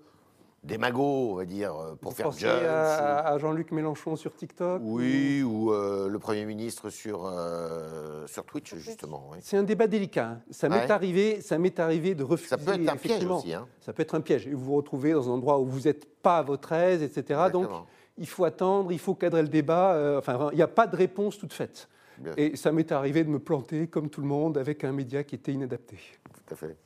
démago, 0.63 1.33
on 1.33 1.35
va 1.35 1.45
dire, 1.45 1.75
euh, 1.75 1.95
pour 1.95 2.13
faire 2.13 2.33
jeunes. 2.33 2.67
À, 2.67 3.19
à 3.19 3.39
Jean-Luc 3.39 3.71
Mélenchon 3.73 4.17
sur 4.17 4.35
TikTok 4.35 4.81
Oui, 4.85 5.43
ou, 5.43 5.73
euh, 5.73 6.09
le 6.09 6.19
Premier 6.19 6.45
ministre 6.45 6.91
sur, 6.91 7.27
euh, 7.27 8.27
sur 8.27 8.45
Twitch, 8.45 8.75
justement. 8.77 9.31
C'est 9.41 9.57
un 9.57 9.63
débat 9.63 9.87
délicat. 9.87 10.27
Hein. 10.27 10.41
Ça 10.51 10.69
m'est 10.69 10.91
arrivé, 10.91 11.41
ça 11.41 11.59
m'est 11.59 11.79
arrivé 11.79 12.15
de 12.15 12.25
refuser. 12.25 12.51
Ça 12.51 12.59
peut 12.59 12.75
être 12.75 12.89
un 12.89 12.97
piège 12.97 13.25
aussi. 13.25 13.55
Hein. 13.55 13.67
Ça 13.81 13.93
peut 13.93 14.03
être 14.03 14.15
un 14.15 14.21
piège. 14.21 14.47
Et 14.47 14.51
vous 14.51 14.65
vous 14.65 14.77
retrouvez 14.77 15.13
dans 15.13 15.29
un 15.29 15.33
endroit 15.33 15.59
où 15.59 15.67
vous 15.67 15.83
n'êtes 15.83 16.21
pas 16.23 16.39
à 16.39 16.43
votre 16.43 16.73
aise, 16.73 17.03
etc. 17.03 17.41
Donc, 17.53 17.69
il 18.17 18.27
faut 18.27 18.45
attendre, 18.45 18.93
il 18.93 18.99
faut 18.99 19.15
cadrer 19.15 19.43
le 19.43 19.49
débat. 19.49 20.17
enfin, 20.19 20.49
il 20.53 20.57
n'y 20.57 20.63
a 20.63 20.69
pas 20.69 20.87
de 20.87 20.97
réponse 20.97 21.39
toute 21.39 21.53
faite. 21.53 21.89
Bien. 22.19 22.33
Et 22.37 22.57
ça 22.57 22.73
m'est 22.73 22.91
arrivé 22.91 23.23
de 23.23 23.29
me 23.29 23.39
planter, 23.39 23.87
comme 23.87 24.11
tout 24.11 24.21
le 24.21 24.27
monde, 24.27 24.59
avec 24.59 24.83
un 24.83 24.91
média 24.91 25.23
qui 25.23 25.37
était 25.37 25.53
inadapté. 25.53 25.99
Tout 26.25 26.55
à 26.55 26.57
fait. 26.57 26.77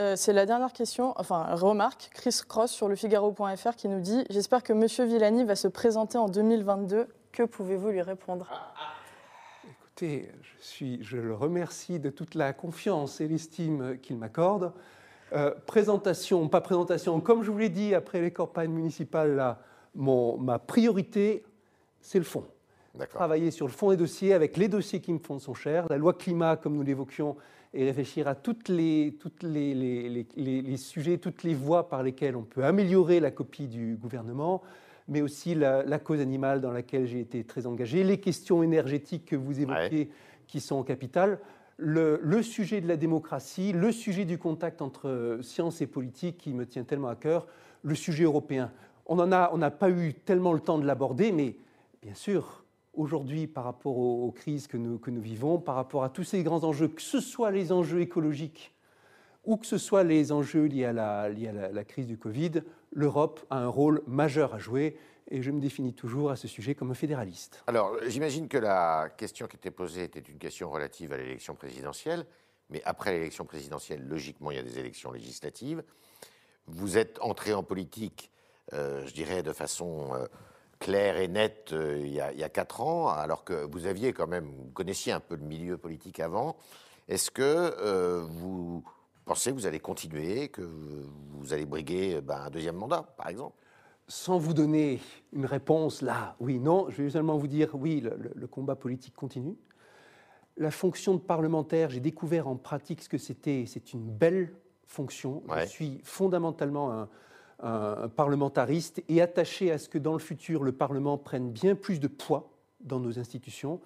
Euh, 0.00 0.14
c'est 0.16 0.32
la 0.32 0.46
dernière 0.46 0.72
question, 0.72 1.12
enfin 1.16 1.54
remarque, 1.54 2.10
Chris 2.14 2.40
Cross 2.48 2.70
sur 2.70 2.88
le 2.88 2.96
Figaro.fr 2.96 3.76
qui 3.76 3.88
nous 3.88 4.00
dit 4.00 4.24
J'espère 4.30 4.62
que 4.62 4.72
M. 4.72 5.08
Villani 5.08 5.44
va 5.44 5.56
se 5.56 5.68
présenter 5.68 6.16
en 6.16 6.28
2022. 6.28 7.06
Que 7.32 7.42
pouvez-vous 7.42 7.90
lui 7.90 8.02
répondre? 8.02 8.48
Écoutez, 9.68 10.30
je, 10.42 10.64
suis, 10.64 11.02
je 11.02 11.18
le 11.18 11.34
remercie 11.34 11.98
de 11.98 12.10
toute 12.10 12.34
la 12.34 12.52
confiance 12.52 13.20
et 13.20 13.28
l'estime 13.28 13.98
qu'il 14.00 14.16
m'accorde. 14.16 14.72
Euh, 15.32 15.54
présentation, 15.66 16.48
pas 16.48 16.60
présentation, 16.60 17.20
comme 17.20 17.42
je 17.42 17.50
vous 17.50 17.58
l'ai 17.58 17.68
dit 17.68 17.94
après 17.94 18.20
les 18.20 18.32
campagnes 18.32 18.72
municipales, 18.72 19.36
là, 19.36 19.60
ma 19.94 20.58
priorité, 20.58 21.44
c'est 22.00 22.18
le 22.18 22.24
fond. 22.24 22.46
Travailler 23.08 23.50
sur 23.50 23.66
le 23.66 23.72
fond 23.72 23.90
des 23.90 23.96
dossiers 23.96 24.34
avec 24.34 24.56
les 24.56 24.68
dossiers 24.68 25.00
qui 25.00 25.12
me 25.12 25.18
font 25.18 25.38
son 25.38 25.54
cher, 25.54 25.86
la 25.88 25.96
loi 25.96 26.12
climat, 26.12 26.56
comme 26.56 26.74
nous 26.74 26.82
l'évoquions, 26.82 27.36
et 27.72 27.84
réfléchir 27.84 28.26
à 28.26 28.34
toutes 28.34 28.68
les, 28.68 29.16
toutes 29.20 29.44
les, 29.44 29.74
les- 29.74 30.26
les- 30.36 30.76
sujets, 30.76 31.18
toutes 31.18 31.44
les 31.44 31.54
voies 31.54 31.88
par 31.88 32.02
lesquelles 32.02 32.34
on 32.34 32.42
peut 32.42 32.64
améliorer 32.64 33.20
la 33.20 33.30
copie 33.30 33.68
du 33.68 33.94
gouvernement, 33.94 34.60
mais 35.06 35.22
aussi 35.22 35.54
la, 35.54 35.84
la 35.84 35.98
cause 36.00 36.20
animale 36.20 36.60
dans 36.60 36.72
laquelle 36.72 37.06
j'ai 37.06 37.20
été 37.20 37.44
très 37.44 37.66
engagé, 37.66 38.02
les 38.02 38.18
questions 38.18 38.62
énergétiques 38.64 39.24
que 39.26 39.36
vous 39.36 39.60
évoquiez 39.60 40.10
qui 40.48 40.58
sont 40.60 40.82
capitales, 40.82 41.38
le, 41.76 42.18
le 42.24 42.42
sujet 42.42 42.80
de 42.80 42.88
la 42.88 42.96
démocratie, 42.96 43.72
le 43.72 43.92
sujet 43.92 44.24
du 44.24 44.36
contact 44.36 44.82
entre 44.82 45.38
science 45.42 45.80
et 45.80 45.86
politique 45.86 46.38
qui 46.38 46.52
me 46.52 46.66
tient 46.66 46.82
tellement 46.82 47.08
à 47.08 47.14
cœur, 47.16 47.46
le 47.82 47.94
sujet 47.94 48.24
européen. 48.24 48.72
On 49.06 49.18
en 49.20 49.30
a, 49.30 49.50
on 49.52 49.58
n'a 49.58 49.70
pas 49.70 49.90
eu 49.90 50.12
tellement 50.12 50.52
le 50.52 50.60
temps 50.60 50.78
de 50.78 50.86
l'aborder, 50.86 51.30
mais 51.30 51.56
bien 52.02 52.14
sûr, 52.14 52.64
aujourd'hui, 52.94 53.46
par 53.46 53.64
rapport 53.64 53.96
aux, 53.98 54.30
crises 54.32 54.66
que 54.66 54.76
nous, 54.76 55.00
vivons, 55.20 55.58
par 55.58 55.74
rapport 55.74 56.04
à 56.04 56.10
tous 56.10 56.24
ces 56.24 56.42
grands 56.42 56.64
enjeux, 56.64 56.88
que 56.88 57.02
ce 57.02 57.20
soit 57.20 57.50
les 57.50 57.72
enjeux 57.72 58.00
écologiques 58.00 58.74
ou 59.44 59.56
que 59.56 59.66
ce 59.66 59.78
soit 59.78 60.04
les 60.04 60.32
enjeux 60.32 60.66
liés 60.66 60.84
à 60.84 60.92
la 60.92 61.84
crise 61.84 62.06
du 62.06 62.18
Covid, 62.18 62.62
l'Europe 62.92 63.40
a 63.50 63.58
un 63.58 63.68
rôle 63.68 64.02
majeur 64.06 64.54
à 64.54 64.58
jouer 64.58 64.96
et 65.30 65.42
je 65.42 65.50
me 65.50 65.60
définis 65.60 65.94
toujours 65.94 66.30
à 66.30 66.36
ce 66.36 66.48
sujet 66.48 66.74
comme 66.74 66.90
un 66.90 66.94
fédéraliste. 66.94 67.62
Alors, 67.66 67.96
j'imagine 68.06 68.48
que 68.48 68.58
la 68.58 69.08
question 69.16 69.46
qui 69.46 69.56
était 69.56 69.70
posée 69.70 70.04
était 70.04 70.20
une 70.20 70.38
question 70.38 70.70
relative 70.70 71.12
à 71.12 71.16
l'élection 71.16 71.54
présidentielle, 71.54 72.26
mais 72.68 72.82
après 72.84 73.12
l'élection 73.12 73.44
présidentielle, 73.44 74.06
logiquement, 74.06 74.50
il 74.50 74.56
y 74.56 74.60
a 74.60 74.62
des 74.62 74.78
élections 74.78 75.12
législatives. 75.12 75.82
Vous 76.66 76.98
êtes 76.98 77.18
entré 77.20 77.54
en 77.54 77.62
politique, 77.62 78.32
euh, 78.72 79.06
je 79.06 79.14
dirais, 79.14 79.42
de 79.42 79.52
façon 79.52 80.14
euh, 80.14 80.26
claire 80.80 81.18
et 81.18 81.28
nette 81.28 81.72
euh, 81.72 82.00
il, 82.02 82.12
y 82.12 82.20
a, 82.20 82.32
il 82.32 82.38
y 82.38 82.42
a 82.42 82.48
quatre 82.48 82.80
ans, 82.80 83.08
alors 83.08 83.44
que 83.44 83.66
vous 83.70 83.86
aviez 83.86 84.12
quand 84.12 84.26
même, 84.26 84.46
vous 84.46 84.70
connaissiez 84.72 85.12
un 85.12 85.20
peu 85.20 85.36
le 85.36 85.44
milieu 85.44 85.76
politique 85.76 86.18
avant. 86.18 86.56
Est-ce 87.06 87.30
que 87.30 87.42
euh, 87.42 88.24
vous 88.28 88.82
pensez 89.26 89.50
que 89.50 89.56
vous 89.56 89.66
allez 89.66 89.78
continuer, 89.80 90.48
que 90.48 90.62
vous 90.62 91.52
allez 91.52 91.66
briguer 91.66 92.20
ben, 92.22 92.40
un 92.46 92.50
deuxième 92.50 92.76
mandat, 92.76 93.02
par 93.16 93.28
exemple? 93.28 93.54
Sans 94.08 94.38
vous 94.38 94.54
donner 94.54 95.00
une 95.32 95.46
réponse 95.46 96.02
là, 96.02 96.34
oui, 96.40 96.58
non, 96.58 96.88
je 96.88 97.02
vais 97.02 97.10
seulement 97.10 97.36
vous 97.36 97.46
dire 97.46 97.70
oui, 97.74 98.00
le, 98.00 98.16
le- 98.16 98.32
le 98.34 98.46
combat 98.48 98.74
politique 98.74 99.14
continue. 99.14 99.56
La 100.56 100.70
fonction 100.70 101.14
de 101.14 101.20
parlementaire, 101.20 101.90
j'ai 101.90 102.00
découvert 102.00 102.48
en 102.48 102.56
pratique 102.56 103.02
ce 103.02 103.08
que 103.08 103.18
c'était. 103.18 103.64
C'est 103.66 103.92
une 103.92 104.02
belle 104.04 104.52
fonction. 104.86 105.42
Ouais. 105.48 105.64
Je 105.66 105.70
suis 105.70 106.00
fondamentalement 106.04 106.92
un, 106.92 107.08
un- 107.62 107.96
un 108.04 108.08
parlementariste 108.08 109.02
et 109.08 109.20
attaché 109.20 109.70
à 109.70 109.78
ce 109.78 109.88
que 109.88 109.98
dans 109.98 110.12
le 110.14 110.18
futur, 110.18 110.62
le 110.64 110.72
Parlement 110.72 111.18
prenne 111.18 111.50
bien 111.50 111.74
plus 111.74 112.00
de 112.00 112.08
poids 112.08 112.50
dans 112.80 112.98
nos 113.00 113.18
institutions. 113.18 113.80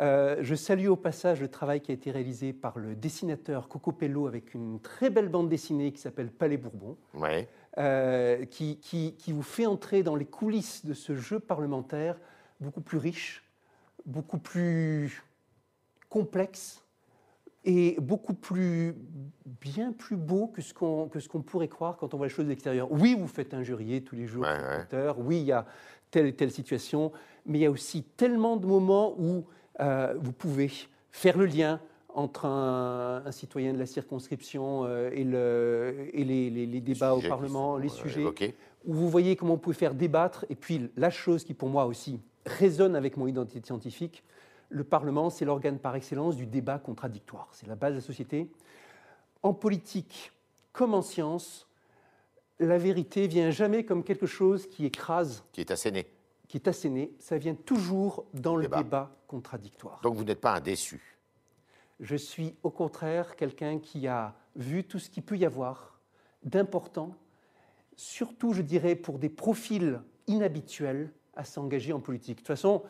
Euh, 0.00 0.36
je 0.42 0.54
salue 0.54 0.86
au 0.86 0.94
passage 0.96 1.40
le 1.40 1.48
travail 1.48 1.80
qui 1.80 1.90
a 1.90 1.94
été 1.94 2.12
réalisé 2.12 2.52
par 2.52 2.78
le 2.78 2.94
dessinateur 2.94 3.66
Coco 3.68 3.90
Pello 3.90 4.28
avec 4.28 4.54
une 4.54 4.78
très 4.80 5.10
belle 5.10 5.28
bande 5.28 5.48
dessinée 5.48 5.90
qui 5.92 6.00
s'appelle 6.00 6.30
Palais 6.30 6.56
Bourbon 6.56 6.96
Ouais. 7.14 7.48
euh, 7.78 8.44
qui, 8.44 8.78
qui- 8.78 9.16
qui 9.16 9.32
vous 9.32 9.42
fait 9.42 9.66
entrer 9.66 10.04
dans 10.04 10.14
les 10.14 10.24
coulisses 10.24 10.84
de 10.86 10.94
ce 10.94 11.16
jeu 11.16 11.40
parlementaire 11.40 12.16
beaucoup 12.60 12.80
plus 12.80 12.98
riche, 12.98 13.42
beaucoup 14.06 14.38
plus 14.38 15.24
complexe 16.08 16.84
et 17.64 17.96
beaucoup 18.00 18.34
plus, 18.34 18.94
bien 19.60 19.92
plus 19.92 20.16
beau 20.16 20.46
que 20.46 20.62
ce 20.62 20.72
qu'on 20.72 21.08
que 21.08 21.20
ce 21.20 21.28
qu'on 21.28 21.42
pourrait 21.42 21.68
croire 21.68 21.96
quand 21.96 22.14
on 22.14 22.16
voit 22.16 22.26
les 22.26 22.32
choses 22.32 22.44
de 22.46 22.50
l'extérieur. 22.50 22.90
Oui, 22.90 23.16
vous 23.18 23.26
faites 23.26 23.52
un 23.54 23.62
jurier 23.62 24.02
tous 24.02 24.14
les 24.16 24.26
jours 24.26 24.42
Ouais, 24.44 24.56
sur 24.90 24.98
ouais. 24.98 25.14
Oui, 25.18 25.38
il 25.40 25.44
y 25.46 25.52
a 25.52 25.66
telle 26.10 26.26
et 26.26 26.32
telle 26.34 26.50
situation, 26.50 27.12
mais 27.46 27.58
il 27.58 27.62
y 27.62 27.66
a 27.66 27.70
aussi 27.70 28.02
tellement 28.16 28.56
de 28.56 28.66
moments 28.66 29.14
où 29.18 29.44
euh, 29.80 30.14
vous 30.18 30.32
pouvez 30.32 30.70
faire 31.10 31.36
le 31.36 31.46
lien 31.46 31.80
entre 32.14 32.46
un, 32.46 33.22
un 33.26 33.32
citoyen 33.32 33.72
de 33.74 33.78
la 33.78 33.86
circonscription 33.86 34.84
euh, 34.84 35.10
et, 35.12 35.24
le, 35.24 36.08
et 36.12 36.24
les, 36.24 36.50
les- 36.50 36.66
les 36.66 36.80
débats 36.80 37.14
au 37.14 37.20
Parlement, 37.20 37.74
sont, 37.74 37.78
les 37.78 37.88
euh, 37.88 37.92
sujets 37.92 38.20
évoqués. 38.22 38.54
où 38.86 38.94
vous 38.94 39.08
voyez 39.08 39.36
comment 39.36 39.54
on 39.54 39.58
peut 39.58 39.72
faire 39.74 39.94
débattre. 39.94 40.46
Et 40.48 40.54
puis 40.54 40.90
la 40.96 41.10
chose 41.10 41.44
qui 41.44 41.54
pour 41.54 41.68
moi 41.68 41.84
aussi 41.86 42.20
résonne 42.46 42.96
avec 42.96 43.16
mon 43.16 43.26
identité 43.26 43.60
scientifique, 43.66 44.24
le 44.70 44.84
Parlement, 44.84 45.30
c'est 45.30 45.44
l'organe 45.44 45.78
par 45.78 45.96
excellence 45.96 46.36
du 46.36 46.46
débat 46.46 46.78
contradictoire. 46.78 47.48
C'est 47.52 47.66
la 47.66 47.74
base 47.74 47.92
de 47.92 47.98
la 47.98 48.04
société. 48.04 48.50
En 49.42 49.54
politique 49.54 50.32
comme 50.72 50.94
en 50.94 51.02
science, 51.02 51.66
la 52.60 52.78
vérité 52.78 53.26
vient 53.26 53.50
jamais 53.50 53.84
comme 53.84 54.04
quelque 54.04 54.26
chose 54.26 54.66
qui 54.68 54.84
écrase, 54.84 55.44
qui 55.52 55.60
est 55.60 55.70
asséné. 55.70 56.06
qui 56.48 56.56
est 56.58 56.68
asséné. 56.68 57.12
Ça 57.18 57.38
vient 57.38 57.54
toujours 57.54 58.24
dans 58.34 58.56
le 58.56 58.62
Débat. 58.62 58.82
débat 58.82 59.16
contradictoire. 59.26 60.00
Donc 60.02 60.14
vous 60.16 60.24
n'êtes 60.24 60.40
pas 60.40 60.54
un 60.54 60.60
déçu. 60.60 61.16
Je 62.00 62.16
suis 62.16 62.54
au 62.62 62.70
contraire 62.70 63.36
quelqu'un 63.36 63.78
qui 63.78 64.06
a 64.06 64.34
vu 64.56 64.84
tout 64.84 64.98
ce 64.98 65.10
qu'il 65.10 65.22
peut 65.22 65.36
y 65.36 65.44
avoir 65.44 65.98
d'important, 66.44 67.14
surtout, 67.96 68.52
je 68.52 68.62
dirais, 68.62 68.94
pour 68.94 69.18
des 69.18 69.28
profils 69.28 70.00
inhabituels 70.26 71.12
à 71.34 71.44
s'engager 71.44 71.92
en 71.92 72.00
politique. 72.00 72.36
De 72.36 72.40
toute 72.40 72.46
façon, 72.48 72.82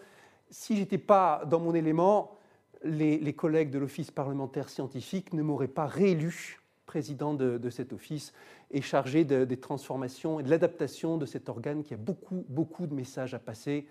si 0.50 0.74
je 0.76 0.80
n'étais 0.80 0.98
pas 0.98 1.42
dans 1.46 1.60
mon 1.60 1.74
élément, 1.74 2.36
les, 2.84 3.18
les 3.18 3.32
collègues 3.32 3.70
de 3.70 3.78
l'Office 3.78 4.10
parlementaire 4.10 4.68
scientifique 4.68 5.32
ne 5.32 5.42
m'auraient 5.42 5.66
pas 5.68 5.86
réélu 5.86 6.60
président 6.86 7.34
de, 7.34 7.58
de 7.58 7.70
cet 7.70 7.92
office 7.92 8.32
et 8.70 8.80
chargé 8.80 9.24
de- 9.24 9.44
des 9.44 9.58
transformations 9.58 10.40
et 10.40 10.42
de 10.42 10.48
l'adaptation 10.50 11.18
de 11.18 11.26
cet 11.26 11.48
organe 11.48 11.82
qui 11.82 11.92
a 11.94 11.96
beaucoup, 11.98 12.44
beaucoup 12.48 12.86
de 12.86 12.94
messages 12.94 13.34
à 13.34 13.38
passer. 13.38 13.86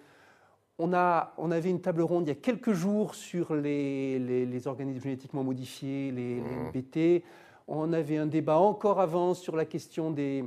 On, 0.79 0.93
a, 0.93 1.33
on 1.37 1.51
avait 1.51 1.69
une 1.69 1.81
table 1.81 2.01
ronde 2.01 2.25
il 2.25 2.29
y 2.29 2.31
a 2.31 2.35
quelques 2.35 2.73
jours 2.73 3.13
sur 3.15 3.53
les, 3.55 4.17
les- 4.19 4.45
les 4.45 4.67
organismes 4.67 5.03
génétiquement 5.03 5.43
modifiés, 5.43 6.11
les, 6.11 6.41
les 6.41 6.55
MBT. 7.21 7.23
On 7.67 7.91
avait 7.93 8.17
un 8.17 8.25
débat 8.27 8.57
encore 8.57 8.99
avant 9.01 9.33
sur 9.33 9.55
la 9.55 9.65
question, 9.65 10.09
des, 10.11 10.43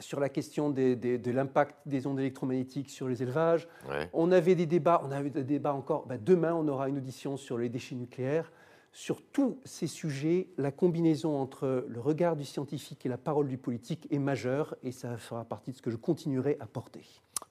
sur 0.00 0.20
la 0.20 0.28
question 0.28 0.70
des- 0.70 0.96
des- 0.96 1.18
de 1.18 1.30
l'impact 1.30 1.76
des 1.86 2.06
ondes 2.06 2.18
électromagnétiques 2.20 2.90
sur 2.90 3.08
les 3.08 3.22
élevages. 3.22 3.68
Ouais. 3.88 4.08
On 4.12 4.32
avait 4.32 4.54
des 4.54 4.66
débats, 4.66 5.00
on 5.04 5.10
avait 5.12 5.30
des 5.30 5.44
débats 5.44 5.72
encore. 5.74 6.06
ben, 6.06 6.18
demain, 6.22 6.54
on 6.54 6.66
aura 6.68 6.88
une 6.88 6.98
audition 6.98 7.36
sur 7.36 7.58
les 7.58 7.68
déchets 7.68 7.94
nucléaires. 7.94 8.50
Sur 8.92 9.22
tous 9.22 9.58
ces 9.64 9.88
sujets, 9.88 10.48
la 10.56 10.70
combinaison 10.70 11.36
entre 11.40 11.84
le 11.88 12.00
regard 12.00 12.36
du 12.36 12.44
scientifique 12.44 13.04
et 13.04 13.08
la 13.08 13.18
parole 13.18 13.48
du 13.48 13.58
politique 13.58 14.06
est 14.12 14.18
majeure 14.20 14.76
et 14.84 14.92
ça 14.92 15.16
fera 15.16 15.44
partie 15.44 15.72
de 15.72 15.76
ce 15.76 15.82
que 15.82 15.90
je 15.90 15.96
continuerai 15.96 16.56
à 16.60 16.66
porter. 16.66 17.02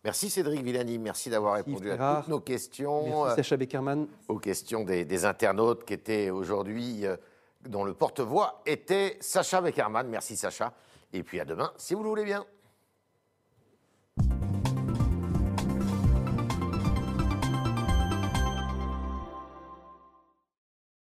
Merci 0.05 0.29
Cédric 0.29 0.61
Villani, 0.63 0.97
merci 0.99 1.29
d'avoir 1.29 1.55
répondu 1.55 1.91
à 1.91 2.17
toutes 2.21 2.29
nos 2.29 2.39
questions, 2.39 3.03
Merci 3.25 3.31
euh, 3.31 3.35
Sacha 3.35 3.57
Beckerman. 3.57 4.07
aux 4.29 4.37
questions 4.39 4.83
des, 4.85 5.03
des 5.05 5.25
internautes 5.25 5.83
qui 5.85 5.93
étaient 5.93 6.29
aujourd'hui, 6.29 7.05
euh, 7.05 7.15
dont 7.67 7.83
le 7.83 7.93
porte-voix 7.93 8.61
était 8.65 9.17
Sacha 9.19 9.59
Beckerman. 9.61 10.07
Merci 10.07 10.35
Sacha. 10.37 10.73
Et 11.13 11.23
puis 11.23 11.39
à 11.39 11.45
demain, 11.45 11.71
si 11.77 11.93
vous 11.93 12.03
le 12.03 12.09
voulez 12.09 12.25
bien. 12.25 12.45